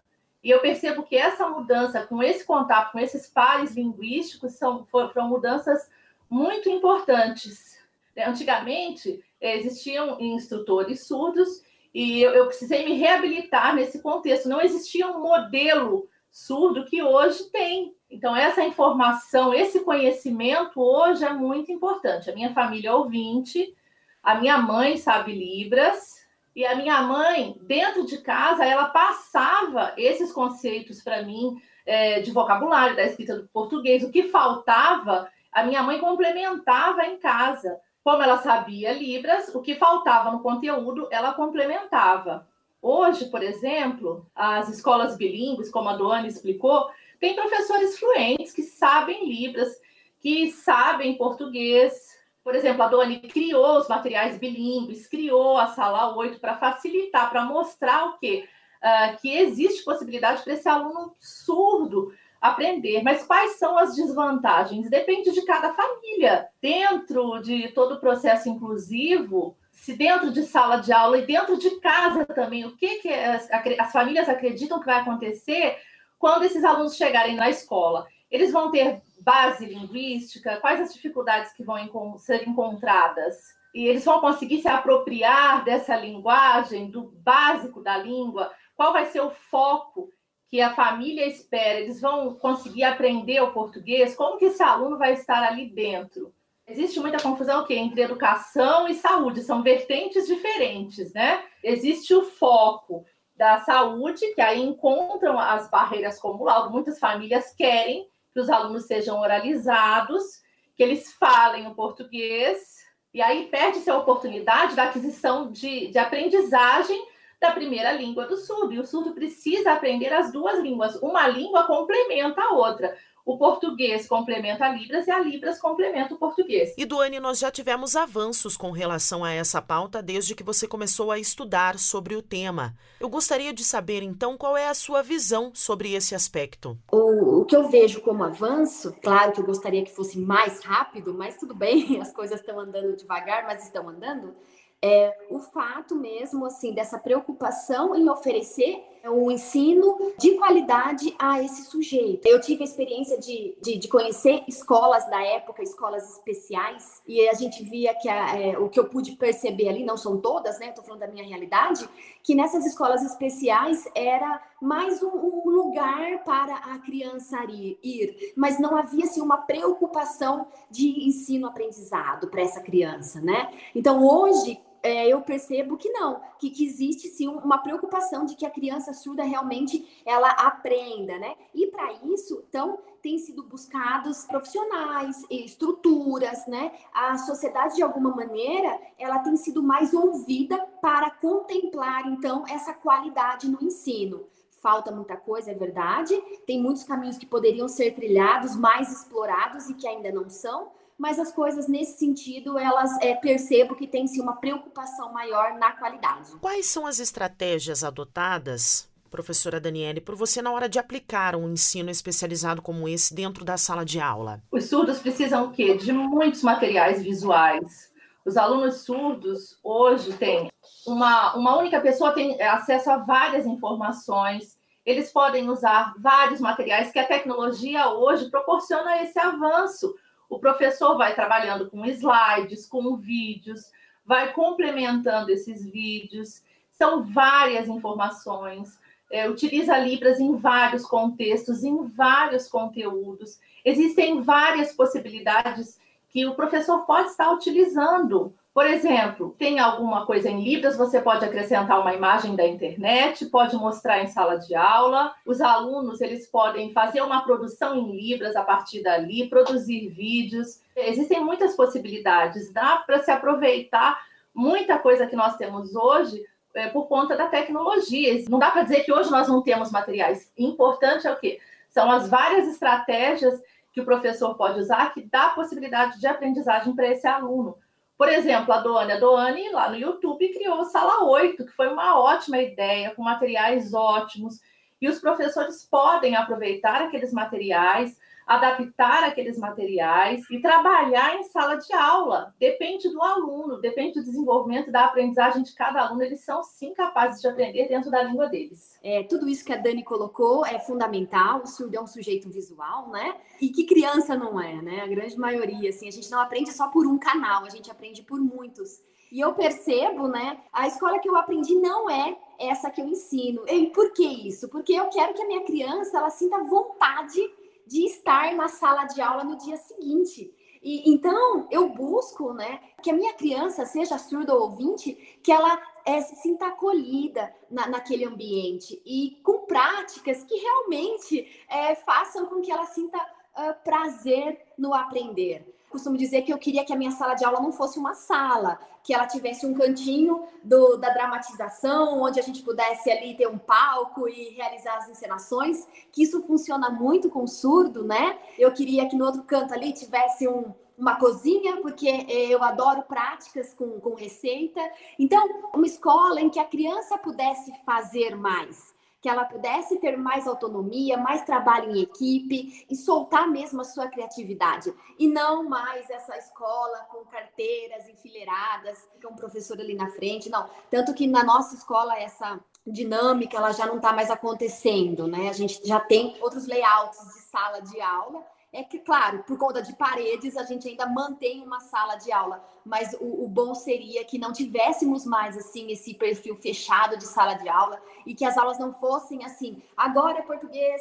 E 0.46 0.50
eu 0.50 0.60
percebo 0.60 1.02
que 1.02 1.16
essa 1.16 1.48
mudança, 1.48 2.06
com 2.06 2.22
esse 2.22 2.44
contato 2.44 2.92
com 2.92 3.00
esses 3.00 3.26
pares 3.26 3.74
linguísticos, 3.74 4.52
são, 4.52 4.86
foram 4.86 5.28
mudanças 5.28 5.90
muito 6.30 6.70
importantes. 6.70 7.76
Antigamente, 8.16 9.24
existiam 9.40 10.20
instrutores 10.20 11.04
surdos 11.04 11.64
e 11.92 12.22
eu, 12.22 12.30
eu 12.30 12.46
precisei 12.46 12.84
me 12.84 12.94
reabilitar 12.94 13.74
nesse 13.74 14.00
contexto. 14.00 14.48
Não 14.48 14.60
existia 14.60 15.08
um 15.08 15.20
modelo 15.20 16.08
surdo 16.30 16.84
que 16.84 17.02
hoje 17.02 17.50
tem. 17.50 17.96
Então, 18.08 18.36
essa 18.36 18.62
informação, 18.62 19.52
esse 19.52 19.80
conhecimento 19.80 20.80
hoje 20.80 21.24
é 21.24 21.32
muito 21.32 21.72
importante. 21.72 22.30
A 22.30 22.34
minha 22.36 22.54
família 22.54 22.90
é 22.90 22.94
ouvinte, 22.94 23.74
a 24.22 24.36
minha 24.36 24.58
mãe 24.58 24.96
sabe 24.96 25.32
Libras, 25.32 26.15
e 26.56 26.64
a 26.64 26.74
minha 26.74 27.02
mãe, 27.02 27.54
dentro 27.60 28.06
de 28.06 28.16
casa, 28.22 28.64
ela 28.64 28.86
passava 28.86 29.92
esses 29.98 30.32
conceitos 30.32 31.02
para 31.02 31.22
mim 31.22 31.60
é, 31.84 32.20
de 32.20 32.30
vocabulário, 32.30 32.96
da 32.96 33.04
escrita 33.04 33.36
do 33.36 33.46
português. 33.48 34.02
O 34.02 34.10
que 34.10 34.30
faltava, 34.30 35.30
a 35.52 35.62
minha 35.64 35.82
mãe 35.82 35.98
complementava 35.98 37.04
em 37.04 37.18
casa. 37.18 37.78
Como 38.02 38.22
ela 38.22 38.38
sabia 38.38 38.94
Libras, 38.94 39.54
o 39.54 39.60
que 39.60 39.74
faltava 39.74 40.30
no 40.30 40.40
conteúdo, 40.40 41.06
ela 41.10 41.34
complementava. 41.34 42.48
Hoje, 42.80 43.26
por 43.26 43.42
exemplo, 43.42 44.26
as 44.34 44.70
escolas 44.70 45.14
bilíngues, 45.14 45.70
como 45.70 45.90
a 45.90 45.96
Doane 45.96 46.28
explicou, 46.28 46.88
tem 47.20 47.34
professores 47.34 47.98
fluentes 47.98 48.50
que 48.50 48.62
sabem 48.62 49.28
Libras, 49.28 49.78
que 50.20 50.50
sabem 50.52 51.18
português, 51.18 52.15
por 52.46 52.54
exemplo, 52.54 52.80
a 52.84 52.86
Doni 52.86 53.18
criou 53.18 53.76
os 53.76 53.88
materiais 53.88 54.38
bilíngues, 54.38 55.08
criou 55.08 55.58
a 55.58 55.66
sala 55.66 56.14
8 56.16 56.38
para 56.38 56.56
facilitar, 56.56 57.28
para 57.28 57.44
mostrar 57.44 58.04
o 58.06 58.18
quê? 58.18 58.48
Uh, 58.76 59.20
que 59.20 59.36
existe 59.36 59.82
possibilidade 59.82 60.44
para 60.44 60.52
esse 60.52 60.68
aluno 60.68 61.16
surdo 61.18 62.14
aprender. 62.40 63.02
Mas 63.02 63.24
quais 63.24 63.58
são 63.58 63.76
as 63.76 63.96
desvantagens? 63.96 64.88
Depende 64.88 65.32
de 65.32 65.42
cada 65.42 65.74
família. 65.74 66.46
Dentro 66.62 67.40
de 67.40 67.66
todo 67.70 67.96
o 67.96 68.00
processo 68.00 68.48
inclusivo, 68.48 69.56
se 69.72 69.94
dentro 69.94 70.30
de 70.30 70.44
sala 70.44 70.76
de 70.76 70.92
aula 70.92 71.18
e 71.18 71.26
dentro 71.26 71.58
de 71.58 71.80
casa 71.80 72.24
também, 72.26 72.64
o 72.64 72.76
que, 72.76 73.00
que 73.00 73.12
as, 73.12 73.50
as 73.50 73.90
famílias 73.90 74.28
acreditam 74.28 74.78
que 74.78 74.86
vai 74.86 75.00
acontecer 75.00 75.78
quando 76.16 76.44
esses 76.44 76.62
alunos 76.62 76.94
chegarem 76.94 77.34
na 77.34 77.50
escola? 77.50 78.06
Eles 78.30 78.52
vão 78.52 78.70
ter 78.70 79.02
base 79.26 79.66
linguística? 79.66 80.60
Quais 80.60 80.80
as 80.80 80.94
dificuldades 80.94 81.52
que 81.52 81.64
vão 81.64 82.16
ser 82.16 82.48
encontradas? 82.48 83.36
E 83.74 83.84
eles 83.88 84.04
vão 84.04 84.20
conseguir 84.20 84.62
se 84.62 84.68
apropriar 84.68 85.64
dessa 85.64 85.96
linguagem, 85.96 86.88
do 86.88 87.10
básico 87.24 87.82
da 87.82 87.98
língua? 87.98 88.52
Qual 88.76 88.92
vai 88.92 89.06
ser 89.06 89.20
o 89.20 89.30
foco 89.30 90.08
que 90.48 90.60
a 90.60 90.72
família 90.72 91.26
espera? 91.26 91.80
Eles 91.80 92.00
vão 92.00 92.34
conseguir 92.34 92.84
aprender 92.84 93.42
o 93.42 93.52
português? 93.52 94.14
Como 94.14 94.38
que 94.38 94.44
esse 94.44 94.62
aluno 94.62 94.96
vai 94.96 95.14
estar 95.14 95.42
ali 95.42 95.68
dentro? 95.68 96.32
Existe 96.64 97.00
muita 97.00 97.22
confusão 97.22 97.64
que 97.64 97.74
entre 97.74 98.02
educação 98.02 98.88
e 98.88 98.94
saúde, 98.94 99.42
são 99.42 99.62
vertentes 99.62 100.26
diferentes, 100.26 101.12
né? 101.12 101.44
Existe 101.62 102.14
o 102.14 102.22
foco 102.22 103.04
da 103.36 103.58
saúde, 103.60 104.34
que 104.34 104.40
aí 104.40 104.62
encontram 104.62 105.38
as 105.38 105.68
barreiras 105.68 106.18
como 106.18 106.44
laudo. 106.44 106.70
Muitas 106.70 106.98
famílias 106.98 107.52
querem 107.54 108.08
que 108.36 108.40
os 108.40 108.50
alunos 108.50 108.84
sejam 108.84 109.18
oralizados, 109.18 110.42
que 110.76 110.82
eles 110.82 111.10
falem 111.14 111.66
o 111.66 111.74
português, 111.74 112.84
e 113.14 113.22
aí 113.22 113.46
perde-se 113.46 113.88
a 113.88 113.96
oportunidade 113.96 114.76
da 114.76 114.84
aquisição 114.84 115.50
de, 115.50 115.86
de 115.86 115.98
aprendizagem 115.98 117.02
da 117.40 117.52
primeira 117.52 117.92
língua 117.92 118.26
do 118.26 118.36
surdo. 118.36 118.74
E 118.74 118.78
o 118.78 118.84
surdo 118.84 119.14
precisa 119.14 119.72
aprender 119.72 120.12
as 120.12 120.30
duas 120.30 120.58
línguas. 120.58 120.96
Uma 120.96 121.26
língua 121.26 121.66
complementa 121.66 122.42
a 122.42 122.52
outra. 122.52 122.94
O 123.26 123.36
português 123.36 124.06
complementa 124.06 124.66
a 124.66 124.68
Libras 124.68 125.08
e 125.08 125.10
a 125.10 125.18
Libras 125.18 125.58
complementa 125.58 126.14
o 126.14 126.16
português. 126.16 126.72
E 126.78 126.84
Duane, 126.84 127.18
nós 127.18 127.40
já 127.40 127.50
tivemos 127.50 127.96
avanços 127.96 128.56
com 128.56 128.70
relação 128.70 129.24
a 129.24 129.32
essa 129.32 129.60
pauta 129.60 130.00
desde 130.00 130.32
que 130.32 130.44
você 130.44 130.68
começou 130.68 131.10
a 131.10 131.18
estudar 131.18 131.76
sobre 131.76 132.14
o 132.14 132.22
tema. 132.22 132.76
Eu 133.00 133.08
gostaria 133.08 133.52
de 133.52 133.64
saber, 133.64 134.00
então, 134.04 134.38
qual 134.38 134.56
é 134.56 134.68
a 134.68 134.74
sua 134.74 135.02
visão 135.02 135.50
sobre 135.52 135.92
esse 135.92 136.14
aspecto. 136.14 136.78
O, 136.92 137.40
o 137.40 137.44
que 137.44 137.56
eu 137.56 137.68
vejo 137.68 138.00
como 138.00 138.22
avanço, 138.22 138.94
claro 139.02 139.32
que 139.32 139.40
eu 139.40 139.44
gostaria 139.44 139.84
que 139.84 139.90
fosse 139.90 140.20
mais 140.20 140.62
rápido, 140.62 141.12
mas 141.12 141.36
tudo 141.36 141.52
bem, 141.52 141.98
as 142.00 142.12
coisas 142.12 142.38
estão 142.38 142.60
andando 142.60 142.96
devagar, 142.96 143.42
mas 143.42 143.64
estão 143.64 143.88
andando. 143.88 144.36
É 144.80 145.12
o 145.30 145.40
fato 145.40 145.96
mesmo, 145.96 146.46
assim, 146.46 146.72
dessa 146.72 146.96
preocupação 146.96 147.92
em 147.96 148.08
oferecer 148.08 148.80
um 149.10 149.30
ensino 149.30 150.12
de 150.18 150.32
qualidade 150.32 151.14
a 151.18 151.42
esse 151.42 151.64
sujeito. 151.64 152.26
Eu 152.26 152.40
tive 152.40 152.62
a 152.62 152.66
experiência 152.66 153.18
de, 153.18 153.56
de, 153.60 153.78
de 153.78 153.88
conhecer 153.88 154.42
escolas 154.48 155.08
da 155.08 155.22
época, 155.22 155.62
escolas 155.62 156.10
especiais, 156.16 157.02
e 157.06 157.28
a 157.28 157.34
gente 157.34 157.62
via 157.64 157.94
que 157.94 158.08
a, 158.08 158.38
é, 158.38 158.58
o 158.58 158.68
que 158.68 158.78
eu 158.78 158.88
pude 158.88 159.12
perceber 159.12 159.68
ali, 159.68 159.84
não 159.84 159.96
são 159.96 160.20
todas, 160.20 160.58
né? 160.58 160.68
Estou 160.68 160.84
falando 160.84 161.00
da 161.00 161.08
minha 161.08 161.24
realidade, 161.24 161.88
que 162.22 162.34
nessas 162.34 162.66
escolas 162.66 163.02
especiais 163.02 163.84
era 163.94 164.42
mais 164.60 165.02
um, 165.02 165.08
um 165.08 165.50
lugar 165.50 166.24
para 166.24 166.54
a 166.56 166.78
criança 166.78 167.44
ir, 167.44 167.78
ir, 167.82 168.32
mas 168.36 168.58
não 168.58 168.76
havia 168.76 169.04
assim, 169.04 169.20
uma 169.20 169.38
preocupação 169.38 170.48
de 170.70 171.06
ensino-aprendizado 171.06 172.28
para 172.28 172.42
essa 172.42 172.60
criança, 172.60 173.20
né? 173.20 173.50
Então 173.74 174.04
hoje 174.04 174.60
é, 174.82 175.08
eu 175.08 175.20
percebo 175.22 175.76
que 175.76 175.90
não, 175.90 176.20
que, 176.38 176.50
que, 176.50 176.64
existe 176.64 177.08
sim 177.08 177.28
uma 177.28 177.58
preocupação 177.58 178.24
de 178.24 178.34
que 178.36 178.46
a 178.46 178.50
criança 178.50 178.92
surda 178.92 179.24
realmente 179.24 180.02
ela 180.04 180.30
aprenda, 180.30 181.18
né? 181.18 181.34
E 181.54 181.66
para 181.68 181.92
isso, 182.04 182.44
então, 182.48 182.78
tem 183.02 183.18
sido 183.18 183.42
buscados 183.42 184.24
profissionais, 184.24 185.24
estruturas, 185.30 186.46
né? 186.46 186.72
A 186.92 187.16
sociedade 187.18 187.76
de 187.76 187.82
alguma 187.82 188.14
maneira, 188.14 188.80
ela 188.98 189.18
tem 189.20 189.36
sido 189.36 189.62
mais 189.62 189.94
ouvida 189.94 190.58
para 190.80 191.10
contemplar 191.10 192.06
então 192.06 192.44
essa 192.48 192.72
qualidade 192.74 193.48
no 193.48 193.62
ensino 193.62 194.26
falta 194.66 194.90
muita 194.90 195.16
coisa, 195.16 195.52
é 195.52 195.54
verdade. 195.54 196.20
Tem 196.44 196.60
muitos 196.60 196.82
caminhos 196.82 197.16
que 197.16 197.24
poderiam 197.24 197.68
ser 197.68 197.94
trilhados, 197.94 198.56
mais 198.56 198.90
explorados 198.90 199.70
e 199.70 199.74
que 199.74 199.86
ainda 199.86 200.10
não 200.10 200.28
são, 200.28 200.72
mas 200.98 201.18
as 201.18 201.32
coisas 201.32 201.68
nesse 201.68 201.98
sentido, 201.98 202.58
elas 202.58 202.90
é, 203.00 203.14
percebo 203.14 203.74
que 203.74 203.86
tem 203.86 204.06
sim 204.06 204.20
uma 204.20 204.36
preocupação 204.36 205.12
maior 205.12 205.58
na 205.58 205.72
qualidade. 205.72 206.32
Quais 206.40 206.66
são 206.66 206.86
as 206.86 206.98
estratégias 206.98 207.84
adotadas, 207.84 208.88
professora 209.10 209.60
Daniele, 209.60 210.00
por 210.00 210.14
você 210.14 210.40
na 210.40 210.52
hora 210.52 210.68
de 210.68 210.78
aplicar 210.78 211.36
um 211.36 211.50
ensino 211.50 211.90
especializado 211.90 212.62
como 212.62 212.88
esse 212.88 213.14
dentro 213.14 213.44
da 213.44 213.56
sala 213.56 213.84
de 213.84 214.00
aula? 214.00 214.42
Os 214.50 214.64
surdos 214.64 214.98
precisam 214.98 215.46
o 215.46 215.52
quê? 215.52 215.76
De 215.76 215.92
muitos 215.92 216.42
materiais 216.42 217.02
visuais. 217.02 217.94
Os 218.24 218.36
alunos 218.36 218.80
surdos 218.80 219.58
hoje 219.62 220.12
têm 220.14 220.50
uma, 220.86 221.36
uma 221.36 221.58
única 221.58 221.80
pessoa 221.80 222.12
tem 222.12 222.40
acesso 222.42 222.90
a 222.90 222.98
várias 222.98 223.46
informações. 223.46 224.58
Eles 224.84 225.12
podem 225.12 225.48
usar 225.48 225.94
vários 225.98 226.40
materiais 226.40 226.90
que 226.90 226.98
a 226.98 227.06
tecnologia 227.06 227.88
hoje 227.88 228.30
proporciona 228.30 229.02
esse 229.02 229.18
avanço 229.18 229.94
o 230.28 230.38
professor 230.38 230.96
vai 230.96 231.14
trabalhando 231.14 231.70
com 231.70 231.84
slides, 231.86 232.66
com 232.66 232.96
vídeos, 232.96 233.70
vai 234.04 234.32
complementando 234.32 235.30
esses 235.30 235.64
vídeos. 235.64 236.42
São 236.70 237.02
várias 237.02 237.68
informações. 237.68 238.78
É, 239.10 239.28
utiliza 239.28 239.78
Libras 239.78 240.18
em 240.18 240.36
vários 240.36 240.84
contextos, 240.84 241.64
em 241.64 241.84
vários 241.86 242.48
conteúdos. 242.48 243.38
Existem 243.64 244.20
várias 244.20 244.72
possibilidades 244.72 245.78
que 246.08 246.26
o 246.26 246.34
professor 246.34 246.84
pode 246.86 247.10
estar 247.10 247.30
utilizando 247.32 248.34
por 248.56 248.66
exemplo, 248.66 249.36
tem 249.38 249.58
alguma 249.58 250.06
coisa 250.06 250.30
em 250.30 250.42
Libras, 250.42 250.78
você 250.78 250.98
pode 250.98 251.22
acrescentar 251.22 251.78
uma 251.78 251.92
imagem 251.92 252.34
da 252.34 252.46
internet, 252.46 253.26
pode 253.26 253.54
mostrar 253.54 254.02
em 254.02 254.06
sala 254.06 254.36
de 254.36 254.54
aula. 254.54 255.14
Os 255.26 255.42
alunos, 255.42 256.00
eles 256.00 256.26
podem 256.26 256.72
fazer 256.72 257.02
uma 257.02 257.22
produção 257.22 257.76
em 257.76 257.94
Libras 257.94 258.34
a 258.34 258.42
partir 258.42 258.82
dali, 258.82 259.28
produzir 259.28 259.90
vídeos. 259.90 260.62
Existem 260.74 261.22
muitas 261.22 261.54
possibilidades, 261.54 262.50
dá 262.50 262.78
para 262.78 263.02
se 263.02 263.10
aproveitar 263.10 264.00
muita 264.34 264.78
coisa 264.78 265.06
que 265.06 265.14
nós 265.14 265.36
temos 265.36 265.76
hoje 265.76 266.24
é, 266.54 266.66
por 266.68 266.88
conta 266.88 267.14
da 267.14 267.28
tecnologia. 267.28 268.24
Não 268.26 268.38
dá 268.38 268.50
para 268.50 268.62
dizer 268.62 268.84
que 268.84 268.92
hoje 268.92 269.10
nós 269.10 269.28
não 269.28 269.42
temos 269.42 269.70
materiais. 269.70 270.32
Importante 270.34 271.06
é 271.06 271.12
o 271.12 271.18
quê? 271.18 271.40
São 271.68 271.90
as 271.90 272.08
várias 272.08 272.48
estratégias 272.48 273.38
que 273.70 273.82
o 273.82 273.84
professor 273.84 274.34
pode 274.34 274.58
usar 274.58 274.94
que 274.94 275.02
dá 275.02 275.28
possibilidade 275.28 276.00
de 276.00 276.06
aprendizagem 276.06 276.74
para 276.74 276.88
esse 276.88 277.06
aluno. 277.06 277.58
Por 277.96 278.08
exemplo, 278.08 278.52
a 278.52 278.60
Doane, 278.60 278.92
a 278.92 279.00
Doane 279.00 279.50
lá 279.50 279.70
no 279.70 279.76
YouTube 279.76 280.32
criou 280.32 280.64
Sala 280.64 281.04
8, 281.04 281.46
que 281.46 281.52
foi 281.52 281.68
uma 281.68 281.98
ótima 281.98 282.38
ideia, 282.38 282.94
com 282.94 283.02
materiais 283.02 283.72
ótimos. 283.72 284.40
E 284.80 284.88
os 284.88 285.00
professores 285.00 285.66
podem 285.68 286.14
aproveitar 286.14 286.82
aqueles 286.82 287.12
materiais, 287.12 287.96
adaptar 288.26 289.04
aqueles 289.04 289.38
materiais 289.38 290.28
e 290.30 290.40
trabalhar 290.40 291.16
em 291.16 291.22
sala 291.22 291.54
de 291.54 291.72
aula. 291.72 292.34
Depende 292.40 292.88
do 292.90 293.00
aluno, 293.00 293.60
depende 293.60 293.94
do 293.94 294.04
desenvolvimento 294.04 294.72
da 294.72 294.86
aprendizagem 294.86 295.42
de 295.42 295.54
cada 295.54 295.82
aluno. 295.82 296.02
Eles 296.02 296.24
são 296.24 296.42
sim 296.42 296.74
capazes 296.74 297.20
de 297.20 297.28
aprender 297.28 297.68
dentro 297.68 297.90
da 297.90 298.02
língua 298.02 298.28
deles. 298.28 298.78
É, 298.82 299.04
tudo 299.04 299.28
isso 299.28 299.44
que 299.44 299.52
a 299.52 299.56
Dani 299.56 299.84
colocou 299.84 300.44
é 300.44 300.58
fundamental. 300.58 301.42
O 301.42 301.46
surdo 301.46 301.76
é 301.76 301.80
um 301.80 301.86
sujeito 301.86 302.28
visual, 302.28 302.88
né? 302.88 303.16
E 303.40 303.48
que 303.50 303.64
criança 303.64 304.16
não 304.16 304.40
é, 304.40 304.60
né? 304.60 304.80
A 304.80 304.86
grande 304.88 305.16
maioria, 305.16 305.70
assim, 305.70 305.86
a 305.86 305.92
gente 305.92 306.10
não 306.10 306.20
aprende 306.20 306.52
só 306.52 306.68
por 306.68 306.86
um 306.86 306.98
canal, 306.98 307.44
a 307.44 307.48
gente 307.48 307.70
aprende 307.70 308.02
por 308.02 308.18
muitos. 308.18 308.82
E 309.12 309.20
eu 309.20 309.34
percebo, 309.34 310.08
né? 310.08 310.40
A 310.52 310.66
escola 310.66 310.98
que 310.98 311.08
eu 311.08 311.16
aprendi 311.16 311.54
não 311.54 311.88
é 311.88 312.18
essa 312.40 312.70
que 312.70 312.80
eu 312.80 312.88
ensino. 312.88 313.44
E 313.46 313.66
por 313.68 313.92
que 313.92 314.04
isso? 314.04 314.48
Porque 314.48 314.72
eu 314.72 314.88
quero 314.88 315.14
que 315.14 315.22
a 315.22 315.26
minha 315.26 315.44
criança 315.44 315.98
ela 315.98 316.10
sinta 316.10 316.42
vontade 316.42 317.20
de 317.66 317.84
estar 317.84 318.34
na 318.34 318.48
sala 318.48 318.84
de 318.84 319.00
aula 319.00 319.24
no 319.24 319.36
dia 319.36 319.56
seguinte. 319.56 320.32
E, 320.62 320.90
então, 320.90 321.46
eu 321.50 321.68
busco, 321.68 322.32
né, 322.32 322.60
que 322.82 322.90
a 322.90 322.94
minha 322.94 323.14
criança, 323.14 323.64
seja 323.64 323.98
surda 323.98 324.34
ou 324.34 324.50
ouvinte, 324.50 325.18
que 325.22 325.30
ela 325.30 325.60
é, 325.84 326.00
se 326.00 326.16
sinta 326.16 326.46
acolhida 326.46 327.32
na, 327.50 327.68
naquele 327.68 328.04
ambiente 328.04 328.80
e 328.84 329.20
com 329.22 329.46
práticas 329.46 330.24
que 330.24 330.34
realmente 330.36 331.44
é, 331.48 331.74
façam 331.74 332.26
com 332.26 332.40
que 332.40 332.50
ela 332.50 332.66
sinta 332.66 332.98
uh, 332.98 333.62
prazer 333.62 334.40
no 334.58 334.74
aprender 334.74 335.55
costumo 335.70 335.96
dizer 335.96 336.22
que 336.22 336.32
eu 336.32 336.38
queria 336.38 336.64
que 336.64 336.72
a 336.72 336.76
minha 336.76 336.90
sala 336.90 337.14
de 337.14 337.24
aula 337.24 337.40
não 337.40 337.52
fosse 337.52 337.78
uma 337.78 337.94
sala, 337.94 338.58
que 338.82 338.94
ela 338.94 339.06
tivesse 339.06 339.44
um 339.44 339.52
cantinho 339.52 340.24
do, 340.42 340.76
da 340.76 340.90
dramatização, 340.90 342.00
onde 342.00 342.20
a 342.20 342.22
gente 342.22 342.42
pudesse 342.42 342.90
ali 342.90 343.16
ter 343.16 343.26
um 343.26 343.38
palco 343.38 344.08
e 344.08 344.30
realizar 344.30 344.76
as 344.76 344.88
encenações, 344.88 345.66
que 345.90 346.02
isso 346.02 346.22
funciona 346.22 346.70
muito 346.70 347.10
com 347.10 347.26
surdo, 347.26 347.84
né? 347.84 348.18
Eu 348.38 348.52
queria 348.52 348.88
que 348.88 348.96
no 348.96 349.04
outro 349.04 349.24
canto 349.24 349.52
ali 349.52 349.72
tivesse 349.72 350.28
um, 350.28 350.54
uma 350.78 350.96
cozinha, 350.96 351.56
porque 351.60 352.06
eu 352.08 352.42
adoro 352.42 352.82
práticas 352.82 353.52
com, 353.54 353.80
com 353.80 353.94
receita. 353.94 354.60
Então, 354.98 355.50
uma 355.52 355.66
escola 355.66 356.20
em 356.20 356.30
que 356.30 356.38
a 356.38 356.44
criança 356.44 356.96
pudesse 356.96 357.52
fazer 357.64 358.14
mais 358.14 358.75
que 359.06 359.10
ela 359.10 359.24
pudesse 359.24 359.78
ter 359.78 359.96
mais 359.96 360.26
autonomia, 360.26 360.96
mais 360.96 361.22
trabalho 361.22 361.70
em 361.70 361.80
equipe 361.80 362.66
e 362.68 362.74
soltar 362.74 363.30
mesmo 363.30 363.60
a 363.60 363.64
sua 363.64 363.86
criatividade. 363.86 364.74
E 364.98 365.06
não 365.06 365.48
mais 365.48 365.88
essa 365.88 366.18
escola 366.18 366.80
com 366.90 367.04
carteiras 367.04 367.88
enfileiradas, 367.88 368.90
com 369.00 369.12
um 369.12 369.14
professor 369.14 369.60
ali 369.60 369.76
na 369.76 369.92
frente, 369.92 370.28
não. 370.28 370.50
Tanto 370.68 370.92
que 370.92 371.06
na 371.06 371.22
nossa 371.22 371.54
escola 371.54 371.96
essa 371.96 372.40
dinâmica 372.66 373.36
ela 373.36 373.52
já 373.52 373.64
não 373.64 373.76
está 373.76 373.92
mais 373.92 374.10
acontecendo, 374.10 375.06
né? 375.06 375.28
A 375.28 375.32
gente 375.32 375.60
já 375.64 375.78
tem 375.78 376.16
outros 376.20 376.48
layouts 376.48 376.98
de 376.98 377.20
sala 377.30 377.60
de 377.60 377.80
aula 377.80 378.26
é 378.56 378.64
que, 378.64 378.78
claro, 378.78 379.22
por 379.24 379.36
conta 379.36 379.60
de 379.60 379.74
paredes, 379.76 380.34
a 380.34 380.42
gente 380.42 380.66
ainda 380.66 380.86
mantém 380.86 381.44
uma 381.44 381.60
sala 381.60 381.96
de 381.96 382.10
aula, 382.10 382.42
mas 382.64 382.94
o, 382.98 383.24
o, 383.24 383.28
bom 383.28 383.54
seria 383.54 384.02
que 384.02 384.18
não 384.18 384.32
tivéssemos 384.32 385.04
mais, 385.04 385.36
assim, 385.36 385.70
esse 385.70 385.92
perfil 385.92 386.34
fechado 386.36 386.96
de 386.96 387.04
sala 387.04 387.34
de 387.34 387.46
aula 387.50 387.78
e 388.06 388.14
que 388.14 388.24
as 388.24 388.38
aulas 388.38 388.58
não 388.58 388.72
fossem 388.72 389.26
assim, 389.26 389.62
agora 389.76 390.20
é 390.20 390.22
português, 390.22 390.80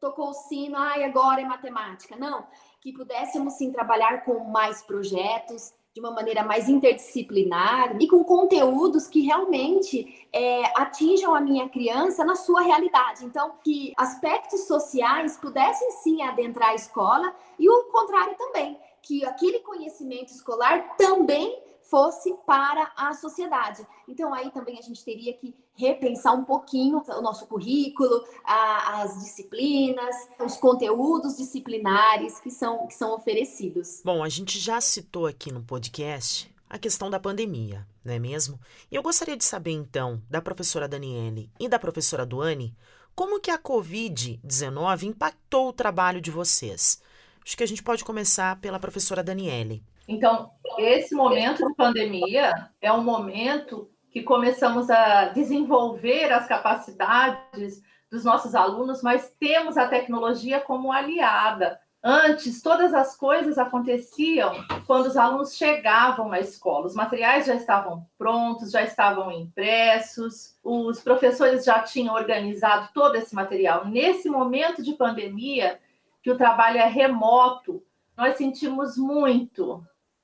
tocou 0.00 0.30
o 0.30 0.34
sino, 0.34 0.76
ai, 0.76 1.04
agora 1.04 1.40
é 1.40 1.44
matemática. 1.44 2.16
Não, 2.16 2.44
que 2.80 2.92
pudéssemos, 2.92 3.54
sim, 3.54 3.70
trabalhar 3.70 4.24
com 4.24 4.40
mais 4.40 4.82
projetos, 4.82 5.72
de 5.94 6.00
uma 6.00 6.10
maneira 6.10 6.42
mais 6.42 6.68
interdisciplinar 6.68 7.96
e 8.00 8.08
com 8.08 8.24
conteúdos 8.24 9.06
que 9.06 9.20
realmente 9.20 10.26
é, 10.32 10.64
atinjam 10.80 11.34
a 11.34 11.40
minha 11.40 11.68
criança 11.68 12.24
na 12.24 12.34
sua 12.34 12.62
realidade. 12.62 13.24
Então, 13.26 13.52
que 13.62 13.92
aspectos 13.96 14.66
sociais 14.66 15.36
pudessem 15.36 15.90
sim 16.02 16.22
adentrar 16.22 16.70
a 16.70 16.74
escola 16.74 17.34
e 17.58 17.68
o 17.68 17.84
contrário 17.84 18.34
também, 18.38 18.78
que 19.02 19.24
aquele 19.26 19.60
conhecimento 19.60 20.32
escolar 20.32 20.96
também 20.96 21.60
fosse 21.92 22.34
para 22.46 22.90
a 22.96 23.12
sociedade. 23.12 23.86
Então, 24.08 24.32
aí 24.32 24.50
também 24.50 24.78
a 24.78 24.80
gente 24.80 25.04
teria 25.04 25.34
que 25.34 25.54
repensar 25.76 26.32
um 26.32 26.42
pouquinho 26.42 27.02
o 27.06 27.20
nosso 27.20 27.46
currículo, 27.46 28.24
a, 28.42 29.02
as 29.02 29.22
disciplinas, 29.22 30.16
os 30.40 30.56
conteúdos 30.56 31.36
disciplinares 31.36 32.40
que 32.40 32.50
são, 32.50 32.86
que 32.86 32.94
são 32.94 33.14
oferecidos. 33.14 34.00
Bom, 34.02 34.24
a 34.24 34.30
gente 34.30 34.58
já 34.58 34.80
citou 34.80 35.26
aqui 35.26 35.52
no 35.52 35.62
podcast 35.62 36.50
a 36.70 36.78
questão 36.78 37.10
da 37.10 37.20
pandemia, 37.20 37.86
não 38.02 38.14
é 38.14 38.18
mesmo? 38.18 38.58
E 38.90 38.96
eu 38.96 39.02
gostaria 39.02 39.36
de 39.36 39.44
saber, 39.44 39.72
então, 39.72 40.22
da 40.30 40.40
professora 40.40 40.88
Daniele 40.88 41.50
e 41.60 41.68
da 41.68 41.78
professora 41.78 42.24
Duane, 42.24 42.74
como 43.14 43.38
que 43.38 43.50
a 43.50 43.58
Covid-19 43.58 45.02
impactou 45.02 45.68
o 45.68 45.72
trabalho 45.74 46.22
de 46.22 46.30
vocês? 46.30 47.02
Acho 47.44 47.54
que 47.54 47.62
a 47.62 47.68
gente 47.68 47.82
pode 47.82 48.02
começar 48.02 48.58
pela 48.62 48.80
professora 48.80 49.22
Daniele. 49.22 49.84
Então, 50.08 50.50
esse 50.78 51.14
momento 51.14 51.66
de 51.66 51.74
pandemia 51.74 52.70
é 52.80 52.92
um 52.92 53.02
momento 53.02 53.90
que 54.10 54.22
começamos 54.22 54.90
a 54.90 55.26
desenvolver 55.26 56.32
as 56.32 56.46
capacidades 56.46 57.82
dos 58.10 58.24
nossos 58.24 58.54
alunos, 58.54 59.02
mas 59.02 59.34
temos 59.40 59.78
a 59.78 59.88
tecnologia 59.88 60.60
como 60.60 60.92
aliada. 60.92 61.80
Antes, 62.04 62.60
todas 62.60 62.92
as 62.92 63.16
coisas 63.16 63.56
aconteciam 63.56 64.52
quando 64.86 65.06
os 65.06 65.16
alunos 65.16 65.56
chegavam 65.56 66.28
na 66.28 66.40
escola. 66.40 66.86
Os 66.86 66.94
materiais 66.94 67.46
já 67.46 67.54
estavam 67.54 68.04
prontos, 68.18 68.72
já 68.72 68.82
estavam 68.82 69.30
impressos, 69.30 70.58
os 70.62 71.00
professores 71.00 71.64
já 71.64 71.80
tinham 71.80 72.14
organizado 72.14 72.88
todo 72.92 73.14
esse 73.14 73.34
material. 73.34 73.86
Nesse 73.86 74.28
momento 74.28 74.82
de 74.82 74.94
pandemia, 74.94 75.78
que 76.22 76.30
o 76.30 76.36
trabalho 76.36 76.78
é 76.78 76.86
remoto, 76.86 77.82
nós 78.16 78.36
sentimos 78.36 78.96
muito 78.96 79.82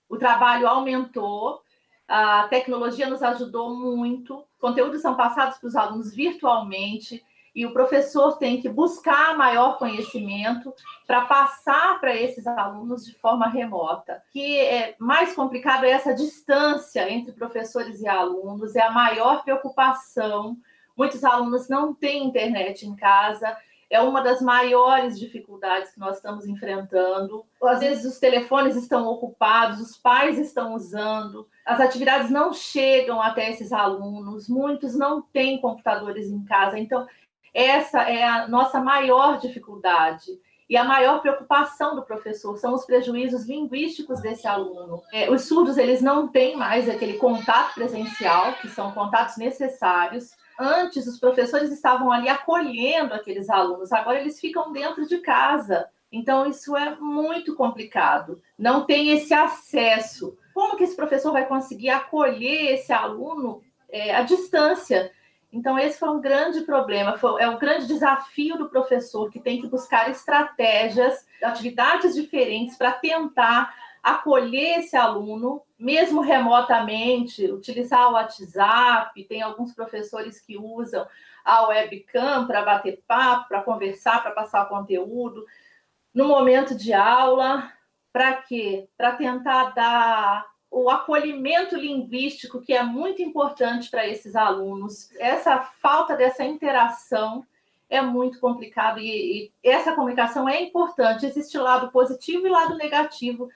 o 0.08 0.16
trabalho 0.16 0.66
aumentou 0.66 1.62
A 2.08 2.48
tecnologia 2.48 3.08
nos 3.08 3.22
ajudou 3.22 3.76
muito. 3.76 4.42
Conteúdos 4.58 5.02
são 5.02 5.14
passados 5.14 5.58
para 5.58 5.68
os 5.68 5.76
alunos 5.76 6.14
virtualmente 6.14 7.22
e 7.54 7.66
o 7.66 7.72
professor 7.72 8.38
tem 8.38 8.60
que 8.60 8.68
buscar 8.68 9.36
maior 9.36 9.78
conhecimento 9.78 10.72
para 11.06 11.22
passar 11.22 12.00
para 12.00 12.14
esses 12.14 12.46
alunos 12.46 13.04
de 13.04 13.12
forma 13.14 13.48
remota. 13.48 14.22
O 14.28 14.32
que 14.32 14.58
é 14.60 14.94
mais 14.98 15.34
complicado 15.34 15.84
é 15.84 15.90
essa 15.90 16.14
distância 16.14 17.10
entre 17.10 17.32
professores 17.32 18.00
e 18.00 18.08
alunos, 18.08 18.74
é 18.76 18.82
a 18.82 18.90
maior 18.90 19.42
preocupação. 19.42 20.56
Muitos 20.96 21.24
alunos 21.24 21.68
não 21.68 21.92
têm 21.92 22.26
internet 22.26 22.86
em 22.86 22.96
casa, 22.96 23.56
é 23.90 24.00
uma 24.00 24.20
das 24.20 24.42
maiores 24.42 25.18
dificuldades 25.18 25.92
que 25.92 26.00
nós 26.00 26.16
estamos 26.16 26.46
enfrentando. 26.46 27.44
Às 27.62 27.80
vezes 27.80 28.04
os 28.04 28.18
telefones 28.18 28.76
estão 28.76 29.06
ocupados, 29.06 29.80
os 29.80 29.96
pais 29.96 30.38
estão 30.38 30.74
usando, 30.74 31.48
as 31.64 31.80
atividades 31.80 32.30
não 32.30 32.52
chegam 32.52 33.20
até 33.20 33.50
esses 33.50 33.72
alunos, 33.72 34.48
muitos 34.48 34.94
não 34.94 35.22
têm 35.22 35.60
computadores 35.60 36.28
em 36.28 36.44
casa. 36.44 36.78
Então, 36.78 37.06
essa 37.54 38.02
é 38.02 38.24
a 38.24 38.46
nossa 38.46 38.80
maior 38.80 39.38
dificuldade. 39.38 40.38
E 40.68 40.76
a 40.76 40.84
maior 40.84 41.22
preocupação 41.22 41.96
do 41.96 42.02
professor 42.02 42.58
são 42.58 42.74
os 42.74 42.84
prejuízos 42.84 43.46
linguísticos 43.46 44.20
desse 44.20 44.46
aluno. 44.46 45.02
É, 45.10 45.30
os 45.30 45.48
surdos 45.48 45.78
eles 45.78 46.02
não 46.02 46.28
têm 46.28 46.56
mais 46.56 46.86
aquele 46.90 47.14
contato 47.14 47.72
presencial, 47.72 48.52
que 48.60 48.68
são 48.68 48.92
contatos 48.92 49.38
necessários. 49.38 50.36
Antes, 50.58 51.06
os 51.06 51.20
professores 51.20 51.70
estavam 51.70 52.10
ali 52.10 52.28
acolhendo 52.28 53.14
aqueles 53.14 53.48
alunos, 53.48 53.92
agora 53.92 54.20
eles 54.20 54.40
ficam 54.40 54.72
dentro 54.72 55.06
de 55.06 55.18
casa. 55.18 55.88
Então, 56.10 56.46
isso 56.46 56.76
é 56.76 56.96
muito 56.96 57.54
complicado. 57.54 58.42
Não 58.58 58.84
tem 58.84 59.10
esse 59.10 59.32
acesso. 59.32 60.36
Como 60.54 60.76
que 60.76 60.84
esse 60.84 60.96
professor 60.96 61.32
vai 61.32 61.46
conseguir 61.46 61.90
acolher 61.90 62.74
esse 62.74 62.92
aluno 62.92 63.62
é, 63.88 64.16
à 64.16 64.22
distância? 64.22 65.12
Então, 65.52 65.78
esse 65.78 65.98
foi 65.98 66.10
um 66.10 66.20
grande 66.20 66.62
problema, 66.62 67.16
foi, 67.16 67.40
é 67.40 67.48
um 67.48 67.58
grande 67.58 67.86
desafio 67.86 68.58
do 68.58 68.68
professor 68.68 69.30
que 69.30 69.40
tem 69.40 69.60
que 69.60 69.68
buscar 69.68 70.10
estratégias, 70.10 71.26
atividades 71.42 72.14
diferentes 72.14 72.76
para 72.76 72.92
tentar 72.92 73.74
acolher 74.02 74.80
esse 74.80 74.96
aluno, 74.96 75.62
mesmo 75.78 76.20
remotamente, 76.20 77.50
utilizar 77.50 78.08
o 78.08 78.14
WhatsApp, 78.14 79.24
tem 79.24 79.42
alguns 79.42 79.72
professores 79.72 80.40
que 80.40 80.58
usam 80.58 81.06
a 81.44 81.68
webcam 81.68 82.46
para 82.46 82.62
bater 82.62 83.02
papo, 83.06 83.48
para 83.48 83.62
conversar, 83.62 84.22
para 84.22 84.32
passar 84.32 84.68
conteúdo. 84.68 85.46
No 86.12 86.26
momento 86.26 86.74
de 86.74 86.92
aula, 86.92 87.72
para 88.12 88.34
quê? 88.34 88.88
Para 88.96 89.12
tentar 89.12 89.70
dar 89.70 90.46
o 90.70 90.90
acolhimento 90.90 91.76
linguístico, 91.76 92.60
que 92.60 92.74
é 92.74 92.82
muito 92.82 93.22
importante 93.22 93.90
para 93.90 94.06
esses 94.06 94.36
alunos. 94.36 95.10
Essa 95.18 95.58
falta 95.58 96.16
dessa 96.16 96.44
interação 96.44 97.46
é 97.88 98.02
muito 98.02 98.38
complicado 98.38 98.98
e, 98.98 99.44
e, 99.44 99.52
essa 99.62 99.94
comunicação 99.94 100.48
é 100.48 100.60
importante. 100.60 101.24
Existe 101.24 101.56
lado 101.56 101.90
positivo 101.90 102.46
e 102.46 102.50
lado 102.50 102.76
negativo 102.76 103.48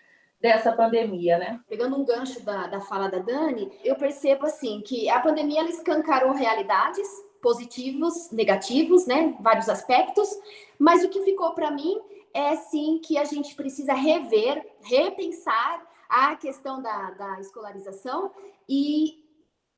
dessa 0.42 0.72
pandemia, 0.72 1.38
né? 1.38 1.60
Pegando 1.68 1.96
um 1.96 2.04
gancho 2.04 2.44
da, 2.44 2.66
da 2.66 2.80
fala 2.80 3.08
da 3.08 3.20
Dani, 3.20 3.70
eu 3.84 3.94
percebo 3.94 4.44
assim 4.44 4.80
que 4.80 5.08
a 5.08 5.20
pandemia 5.20 5.60
ela 5.60 5.70
escancarou 5.70 6.32
realidades 6.32 7.06
positivos, 7.40 8.30
negativos, 8.32 9.06
né? 9.06 9.36
Vários 9.40 9.68
aspectos, 9.68 10.28
mas 10.76 11.04
o 11.04 11.08
que 11.08 11.22
ficou 11.22 11.52
para 11.52 11.70
mim 11.70 11.96
é 12.34 12.56
sim 12.56 13.00
que 13.04 13.16
a 13.16 13.24
gente 13.24 13.54
precisa 13.54 13.94
rever, 13.94 14.66
repensar 14.82 15.86
a 16.08 16.34
questão 16.34 16.82
da, 16.82 17.10
da 17.12 17.40
escolarização 17.40 18.32
e 18.68 19.22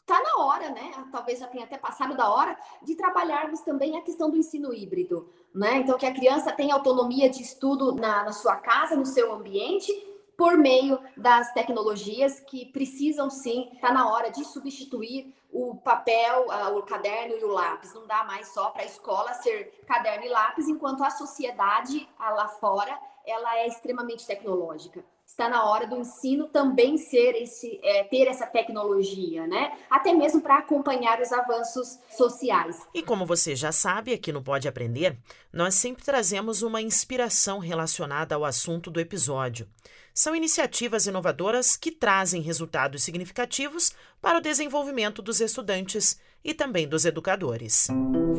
tá 0.07 0.19
na 0.23 0.45
hora, 0.45 0.71
né? 0.71 0.93
Talvez 1.13 1.41
já 1.41 1.47
tenha 1.47 1.65
até 1.65 1.77
passado 1.77 2.17
da 2.17 2.33
hora 2.33 2.57
de 2.83 2.95
trabalharmos 2.95 3.61
também 3.61 3.99
a 3.99 4.03
questão 4.03 4.31
do 4.31 4.37
ensino 4.39 4.73
híbrido, 4.73 5.29
né? 5.55 5.77
Então 5.77 5.99
que 5.99 6.07
a 6.07 6.15
criança 6.15 6.53
tenha 6.53 6.75
autonomia 6.75 7.29
de 7.29 7.43
estudo 7.43 7.95
na, 7.95 8.25
na 8.25 8.33
sua 8.33 8.57
casa, 8.57 8.97
no 8.97 9.05
seu 9.05 9.31
ambiente, 9.33 9.93
por 10.37 10.57
meio 10.57 10.99
das 11.17 11.53
tecnologias 11.53 12.41
que 12.41 12.67
precisam 12.67 13.31
sim, 13.31 13.71
tá 13.81 13.93
na 13.93 14.09
hora 14.13 14.31
de 14.31 14.45
substituir 14.45 15.35
o 15.51 15.77
papel, 15.77 16.47
o 16.77 16.83
caderno 16.83 17.37
e 17.37 17.45
o 17.45 17.49
lápis. 17.49 17.95
Não 17.95 18.07
dá 18.07 18.25
mais 18.25 18.49
só 18.49 18.71
para 18.71 18.83
a 18.83 18.87
escola 18.87 19.33
ser 19.35 19.81
caderno 19.87 20.27
e 20.27 20.29
lápis, 20.29 20.69
enquanto 20.69 21.05
a 21.05 21.11
sociedade 21.11 22.09
lá 22.19 22.49
fora 22.49 22.99
ela 23.25 23.59
é 23.59 23.67
extremamente 23.67 24.27
tecnológica 24.27 25.05
está 25.27 25.49
na 25.49 25.65
hora 25.65 25.87
do 25.87 25.97
ensino 25.97 26.47
também 26.49 26.97
ser 26.97 27.33
esse, 27.35 27.81
é, 27.83 28.05
ter 28.05 28.29
essa 28.29 28.47
tecnologia, 28.47 29.47
né? 29.47 29.73
Até 29.91 30.13
mesmo 30.13 30.41
para 30.41 30.59
acompanhar 30.59 31.21
os 31.21 31.33
avanços 31.33 31.99
sociais. 32.17 32.77
E 32.95 33.03
como 33.03 33.27
você 33.27 33.57
já 33.57 33.73
sabe, 33.73 34.13
aqui 34.13 34.31
no 34.33 34.43
Pode 34.43 34.69
Aprender, 34.69 35.19
nós 35.53 35.75
sempre 35.75 36.05
trazemos 36.05 36.63
uma 36.63 36.81
inspiração 36.81 37.59
relacionada 37.59 38.35
ao 38.35 38.45
assunto 38.45 38.91
do 38.91 39.01
episódio. 39.01 39.67
São 40.13 40.37
iniciativas 40.37 41.07
inovadoras 41.07 41.77
que 41.77 41.91
trazem 41.91 42.41
resultados 42.41 43.03
significativos 43.03 43.93
para 44.23 44.39
o 44.39 44.41
desenvolvimento 44.41 45.21
dos 45.21 45.41
estudantes 45.41 46.21
e 46.45 46.55
também 46.55 46.87
dos 46.87 47.05
educadores. 47.05 47.89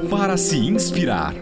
Para 0.09 0.37
se 0.37 0.57
inspirar. 0.57 1.33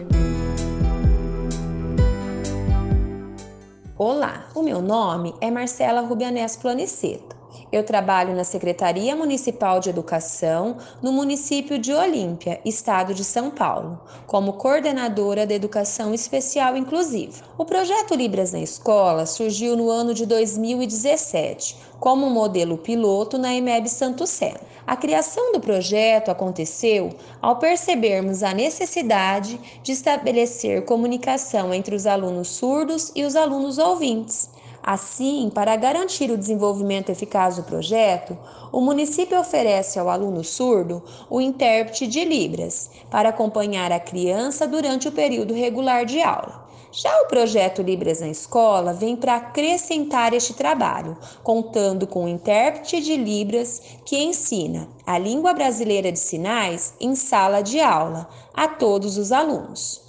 Olá, 3.96 4.48
o 4.56 4.62
meu 4.64 4.82
nome 4.82 5.36
é 5.40 5.52
Marcela 5.52 6.00
Rubianés 6.00 6.56
Planiceto. 6.56 7.43
Eu 7.74 7.82
trabalho 7.82 8.36
na 8.36 8.44
Secretaria 8.44 9.16
Municipal 9.16 9.80
de 9.80 9.90
Educação 9.90 10.76
no 11.02 11.10
município 11.10 11.76
de 11.76 11.92
Olímpia, 11.92 12.60
estado 12.64 13.12
de 13.12 13.24
São 13.24 13.50
Paulo, 13.50 14.00
como 14.28 14.52
coordenadora 14.52 15.44
da 15.44 15.54
Educação 15.54 16.14
Especial 16.14 16.76
Inclusiva. 16.76 17.42
O 17.58 17.64
projeto 17.64 18.14
Libras 18.14 18.52
na 18.52 18.60
Escola 18.60 19.26
surgiu 19.26 19.76
no 19.76 19.90
ano 19.90 20.14
de 20.14 20.24
2017, 20.24 21.76
como 21.98 22.30
modelo 22.30 22.78
piloto 22.78 23.38
na 23.38 23.52
EMEB 23.52 23.88
Santo 23.88 24.24
Sé. 24.24 24.54
A 24.86 24.94
criação 24.96 25.50
do 25.50 25.58
projeto 25.58 26.30
aconteceu 26.30 27.10
ao 27.42 27.56
percebermos 27.56 28.44
a 28.44 28.54
necessidade 28.54 29.58
de 29.82 29.90
estabelecer 29.90 30.84
comunicação 30.84 31.74
entre 31.74 31.96
os 31.96 32.06
alunos 32.06 32.46
surdos 32.50 33.10
e 33.16 33.24
os 33.24 33.34
alunos 33.34 33.78
ouvintes. 33.78 34.48
Assim, 34.86 35.50
para 35.54 35.74
garantir 35.76 36.30
o 36.30 36.36
desenvolvimento 36.36 37.08
eficaz 37.08 37.56
do 37.56 37.62
projeto, 37.62 38.36
o 38.70 38.82
município 38.82 39.40
oferece 39.40 39.98
ao 39.98 40.10
aluno 40.10 40.44
surdo 40.44 41.02
o 41.30 41.40
intérprete 41.40 42.06
de 42.06 42.22
Libras 42.22 42.90
para 43.10 43.30
acompanhar 43.30 43.90
a 43.90 43.98
criança 43.98 44.66
durante 44.66 45.08
o 45.08 45.12
período 45.12 45.54
regular 45.54 46.04
de 46.04 46.20
aula. 46.20 46.68
Já 46.92 47.22
o 47.22 47.28
projeto 47.28 47.80
Libras 47.80 48.20
na 48.20 48.28
Escola 48.28 48.92
vem 48.92 49.16
para 49.16 49.36
acrescentar 49.36 50.34
este 50.34 50.52
trabalho, 50.52 51.16
contando 51.42 52.06
com 52.06 52.24
um 52.24 52.28
intérprete 52.28 53.00
de 53.00 53.16
Libras 53.16 53.80
que 54.04 54.22
ensina 54.22 54.86
a 55.06 55.16
língua 55.16 55.54
brasileira 55.54 56.12
de 56.12 56.18
sinais 56.18 56.92
em 57.00 57.14
sala 57.14 57.62
de 57.62 57.80
aula 57.80 58.28
a 58.52 58.68
todos 58.68 59.16
os 59.16 59.32
alunos. 59.32 60.03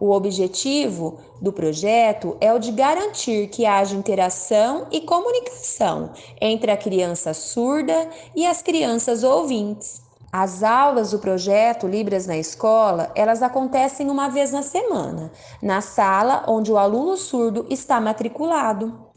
O 0.00 0.10
objetivo 0.10 1.18
do 1.40 1.52
projeto 1.52 2.36
é 2.40 2.52
o 2.52 2.58
de 2.58 2.72
garantir 2.72 3.48
que 3.48 3.66
haja 3.66 3.96
interação 3.96 4.86
e 4.90 5.00
comunicação 5.00 6.10
entre 6.40 6.70
a 6.70 6.76
criança 6.76 7.34
surda 7.34 8.08
e 8.34 8.46
as 8.46 8.62
crianças 8.62 9.24
ouvintes 9.24 10.08
as 10.30 10.62
aulas 10.62 11.12
do 11.12 11.18
projeto 11.18 11.86
Libras 11.86 12.26
na 12.26 12.36
Escola, 12.36 13.10
elas 13.14 13.42
acontecem 13.42 14.10
uma 14.10 14.28
vez 14.28 14.52
na 14.52 14.62
semana, 14.62 15.32
na 15.62 15.80
sala 15.80 16.44
onde 16.46 16.70
o 16.70 16.76
aluno 16.76 17.16
surdo 17.16 17.64
está 17.70 17.98
matriculado. 17.98 19.08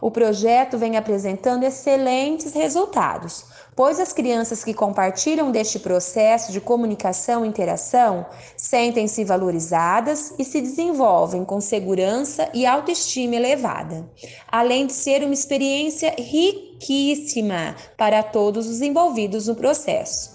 O 0.00 0.10
projeto 0.10 0.78
vem 0.78 0.96
apresentando 0.96 1.64
excelentes 1.64 2.54
resultados, 2.54 3.44
pois 3.76 3.98
as 3.98 4.12
crianças 4.12 4.62
que 4.62 4.74
compartilham 4.74 5.50
deste 5.50 5.78
processo 5.78 6.52
de 6.52 6.60
comunicação 6.60 7.44
e 7.44 7.48
interação 7.48 8.26
sentem-se 8.56 9.24
valorizadas 9.24 10.34
e 10.38 10.44
se 10.44 10.60
desenvolvem 10.60 11.44
com 11.44 11.60
segurança 11.60 12.48
e 12.54 12.66
autoestima 12.66 13.36
elevada, 13.36 14.08
além 14.50 14.86
de 14.86 14.92
ser 14.92 15.22
uma 15.22 15.34
experiência 15.34 16.14
riquíssima 16.18 17.74
para 17.96 18.22
todos 18.22 18.68
os 18.68 18.80
envolvidos 18.80 19.48
no 19.48 19.54
processo. 19.54 20.34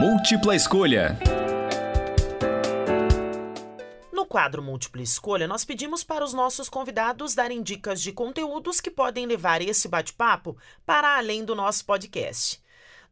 Múltipla 0.00 0.56
escolha. 0.56 1.43
Quadro 4.34 4.60
Múltipla 4.60 5.00
Escolha, 5.00 5.46
nós 5.46 5.64
pedimos 5.64 6.02
para 6.02 6.24
os 6.24 6.32
nossos 6.32 6.68
convidados 6.68 7.36
darem 7.36 7.62
dicas 7.62 8.02
de 8.02 8.10
conteúdos 8.10 8.80
que 8.80 8.90
podem 8.90 9.26
levar 9.26 9.62
esse 9.62 9.86
bate-papo 9.86 10.56
para 10.84 11.16
além 11.16 11.44
do 11.44 11.54
nosso 11.54 11.86
podcast. 11.86 12.60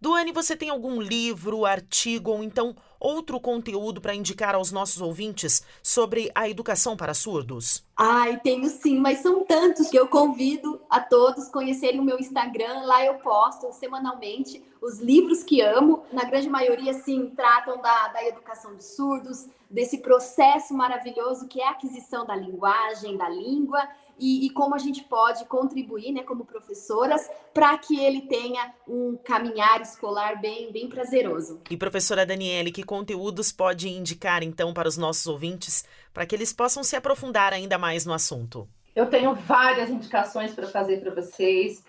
Duane, 0.02 0.32
você 0.32 0.56
tem 0.56 0.68
algum 0.68 1.00
livro, 1.00 1.64
artigo 1.64 2.32
ou 2.32 2.42
então 2.42 2.74
outro 2.98 3.38
conteúdo 3.38 4.00
para 4.00 4.12
indicar 4.12 4.52
aos 4.52 4.72
nossos 4.72 5.00
ouvintes 5.00 5.62
sobre 5.80 6.28
a 6.34 6.48
educação 6.48 6.96
para 6.96 7.14
surdos? 7.14 7.84
Ai, 7.96 8.40
tenho 8.40 8.68
sim, 8.68 8.98
mas 8.98 9.20
são 9.20 9.44
tantos 9.44 9.88
que 9.88 9.96
eu 9.96 10.08
convido 10.08 10.80
a 10.90 10.98
todos 10.98 11.46
conhecerem 11.46 12.00
o 12.00 12.04
meu 12.04 12.18
Instagram. 12.18 12.82
Lá 12.82 13.04
eu 13.04 13.14
posto 13.20 13.72
semanalmente 13.72 14.60
os 14.80 14.98
livros 14.98 15.44
que 15.44 15.60
amo. 15.60 16.02
Na 16.12 16.24
grande 16.24 16.50
maioria, 16.50 16.94
sim, 16.94 17.30
tratam 17.36 17.80
da, 17.80 18.08
da 18.08 18.24
educação 18.26 18.74
de 18.74 18.82
surdos, 18.82 19.46
desse 19.70 19.98
processo 19.98 20.74
maravilhoso 20.74 21.46
que 21.46 21.60
é 21.60 21.68
a 21.68 21.70
aquisição 21.70 22.26
da 22.26 22.34
linguagem, 22.34 23.16
da 23.16 23.28
língua 23.28 23.88
e, 24.18 24.46
e, 24.46 24.50
como 24.50 24.74
a 24.74 24.78
gente 24.78 25.02
pode 25.04 25.44
contribuir, 25.46 26.12
né, 26.12 26.22
como 26.22 26.44
professoras, 26.44 27.28
para 27.52 27.76
que 27.78 27.98
ele 27.98 28.22
tenha 28.22 28.72
um 28.86 29.18
caminhar 29.24 29.80
escolar 29.80 30.40
bem, 30.40 30.72
bem 30.72 30.88
prazeroso. 30.88 31.60
E 31.70 31.76
professora 31.76 32.24
Daniele, 32.24 32.70
que 32.70 32.82
conteúdos 32.82 33.50
pode 33.50 33.88
indicar 33.88 34.42
então 34.42 34.72
para 34.72 34.88
os 34.88 34.96
nossos 34.96 35.26
ouvintes, 35.26 35.84
para 36.12 36.24
que 36.26 36.34
eles 36.34 36.52
possam 36.52 36.84
se 36.84 36.94
aprofundar 36.94 37.52
ainda 37.52 37.78
mais 37.78 38.06
no 38.06 38.12
assunto? 38.12 38.68
Eu 38.94 39.06
tenho 39.06 39.34
várias 39.34 39.90
indicações 39.90 40.52
para 40.52 40.66
fazer 40.66 41.00
para 41.00 41.14
vocês. 41.14 41.82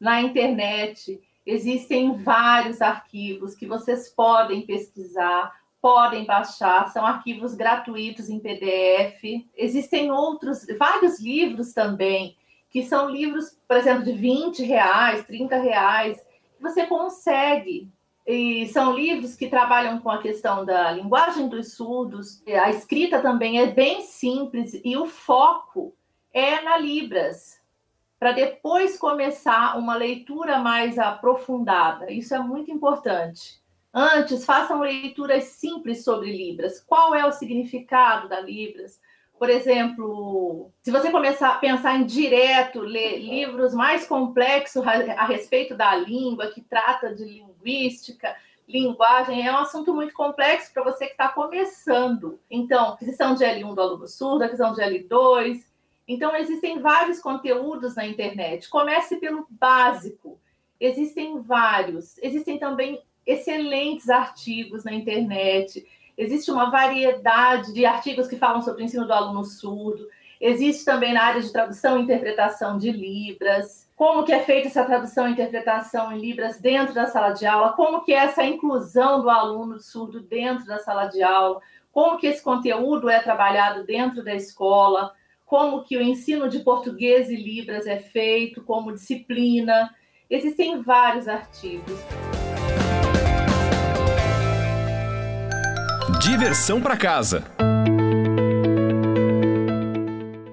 Na 0.00 0.20
internet 0.20 1.20
existem 1.46 2.22
vários 2.22 2.82
arquivos 2.82 3.54
que 3.54 3.66
vocês 3.66 4.08
podem 4.08 4.66
pesquisar 4.66 5.56
podem 5.80 6.24
baixar, 6.24 6.90
são 6.90 7.06
arquivos 7.06 7.54
gratuitos 7.54 8.28
em 8.28 8.40
PDF. 8.40 9.46
Existem 9.56 10.10
outros, 10.10 10.66
vários 10.78 11.20
livros 11.20 11.72
também, 11.72 12.36
que 12.70 12.82
são 12.82 13.08
livros, 13.08 13.56
por 13.66 13.76
exemplo, 13.76 14.04
de 14.04 14.12
20 14.12 14.62
reais, 14.64 15.24
30 15.24 15.56
reais, 15.56 16.20
que 16.56 16.62
você 16.62 16.86
consegue. 16.86 17.90
E 18.26 18.66
são 18.68 18.92
livros 18.92 19.34
que 19.34 19.48
trabalham 19.48 20.00
com 20.00 20.10
a 20.10 20.20
questão 20.20 20.64
da 20.64 20.92
linguagem 20.92 21.48
dos 21.48 21.72
surdos. 21.72 22.42
A 22.46 22.68
escrita 22.68 23.22
também 23.22 23.58
é 23.58 23.66
bem 23.66 24.02
simples 24.02 24.78
e 24.84 24.96
o 24.98 25.06
foco 25.06 25.94
é 26.32 26.60
na 26.60 26.76
Libras, 26.76 27.58
para 28.18 28.32
depois 28.32 28.98
começar 28.98 29.78
uma 29.78 29.94
leitura 29.94 30.58
mais 30.58 30.98
aprofundada. 30.98 32.12
Isso 32.12 32.34
é 32.34 32.38
muito 32.38 32.70
importante. 32.70 33.62
Antes, 33.92 34.44
façam 34.44 34.80
leituras 34.80 35.44
simples 35.44 36.04
sobre 36.04 36.30
Libras. 36.30 36.80
Qual 36.80 37.14
é 37.14 37.24
o 37.24 37.32
significado 37.32 38.28
da 38.28 38.40
Libras? 38.40 39.00
Por 39.38 39.48
exemplo, 39.48 40.72
se 40.82 40.90
você 40.90 41.10
começar 41.10 41.50
a 41.50 41.58
pensar 41.58 41.96
em 41.96 42.04
direto, 42.04 42.80
ler 42.80 43.18
livros 43.18 43.72
mais 43.72 44.06
complexos 44.06 44.84
a, 44.84 45.24
respeito 45.24 45.76
da 45.76 45.94
língua, 45.94 46.50
que 46.50 46.60
trata 46.60 47.14
de 47.14 47.24
linguística, 47.24 48.34
linguagem, 48.68 49.46
é 49.46 49.52
um 49.52 49.58
assunto 49.58 49.94
muito 49.94 50.12
complexo 50.12 50.72
para 50.74 50.82
você 50.82 51.06
que 51.06 51.12
está 51.12 51.28
começando. 51.28 52.38
Então, 52.50 52.90
aquisição 52.90 53.34
de 53.34 53.44
L1 53.44 53.74
do 53.74 53.80
aluno 53.80 54.08
surdo, 54.08 54.42
aquisição 54.42 54.72
de 54.72 54.82
L2. 54.82 55.64
Então, 56.06 56.34
existem 56.34 56.80
vários 56.80 57.20
conteúdos 57.20 57.94
na 57.94 58.04
internet. 58.06 58.68
Comece 58.68 59.16
pelo 59.16 59.46
básico. 59.48 60.38
Existem 60.80 61.40
vários. 61.40 62.18
Existem 62.18 62.58
também 62.58 63.00
excelentes 63.28 64.08
artigos 64.08 64.82
na 64.84 64.92
internet. 64.92 65.86
Existe 66.16 66.50
uma 66.50 66.70
variedade 66.70 67.74
de 67.74 67.84
artigos 67.84 68.26
que 68.26 68.36
falam 68.36 68.62
sobre 68.62 68.82
o 68.82 68.84
ensino 68.84 69.06
do 69.06 69.12
aluno 69.12 69.44
surdo. 69.44 70.08
Existe 70.40 70.84
também 70.84 71.12
na 71.12 71.22
área 71.22 71.42
de 71.42 71.52
tradução 71.52 71.98
e 71.98 72.02
interpretação 72.02 72.78
de 72.78 72.90
Libras. 72.90 73.88
Como 73.94 74.24
que 74.24 74.32
é 74.32 74.40
feita 74.40 74.68
essa 74.68 74.84
tradução 74.84 75.28
e 75.28 75.32
interpretação 75.32 76.10
em 76.10 76.18
Libras 76.18 76.58
dentro 76.58 76.94
da 76.94 77.06
sala 77.06 77.32
de 77.32 77.44
aula? 77.44 77.72
Como 77.72 78.02
que 78.02 78.14
é 78.14 78.18
essa 78.18 78.44
inclusão 78.44 79.20
do 79.20 79.28
aluno 79.28 79.78
surdo 79.78 80.20
dentro 80.20 80.64
da 80.64 80.78
sala 80.78 81.06
de 81.06 81.22
aula? 81.22 81.60
Como 81.92 82.16
que 82.16 82.26
esse 82.26 82.42
conteúdo 82.42 83.10
é 83.10 83.20
trabalhado 83.20 83.84
dentro 83.84 84.24
da 84.24 84.34
escola? 84.34 85.12
Como 85.44 85.82
que 85.82 85.96
o 85.96 86.02
ensino 86.02 86.48
de 86.48 86.60
português 86.60 87.28
e 87.28 87.36
Libras 87.36 87.86
é 87.86 87.98
feito 87.98 88.62
como 88.62 88.92
disciplina? 88.92 89.94
Existem 90.30 90.80
vários 90.82 91.26
artigos. 91.26 91.98
Diversão 96.20 96.82
para 96.82 96.96
casa. 96.96 97.44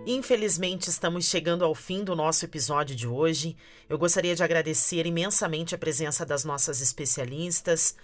Infelizmente, 0.05 0.91
estamos 0.91 1.25
chegando 1.25 1.65
ao 1.65 1.73
fim 1.73 2.03
do 2.03 2.15
nosso 2.15 2.45
episódio 2.45 2.95
de 2.95 3.07
hoje. 3.07 3.57
Eu 3.89 3.97
gostaria 3.97 4.35
de 4.35 4.43
agradecer 4.43 5.07
imensamente 5.07 5.73
a 5.73 5.77
presença 5.77 6.23
das 6.23 6.43
nossas 6.43 6.81
especialistas. 6.81 7.95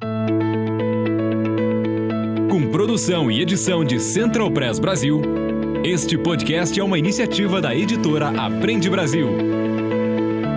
Produção 2.75 3.31
e 3.31 3.41
edição 3.41 3.85
de 3.85 4.01
Central 4.01 4.51
Press 4.51 4.79
Brasil, 4.79 5.21
este 5.81 6.17
podcast 6.17 6.77
é 6.77 6.83
uma 6.83 6.99
iniciativa 6.99 7.61
da 7.61 7.73
editora 7.73 8.27
Aprende 8.31 8.89
Brasil. 8.89 9.29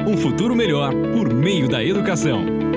Um 0.05 0.17
futuro 0.17 0.53
melhor 0.57 0.93
por 1.13 1.33
meio 1.33 1.69
da 1.69 1.81
educação. 1.81 2.68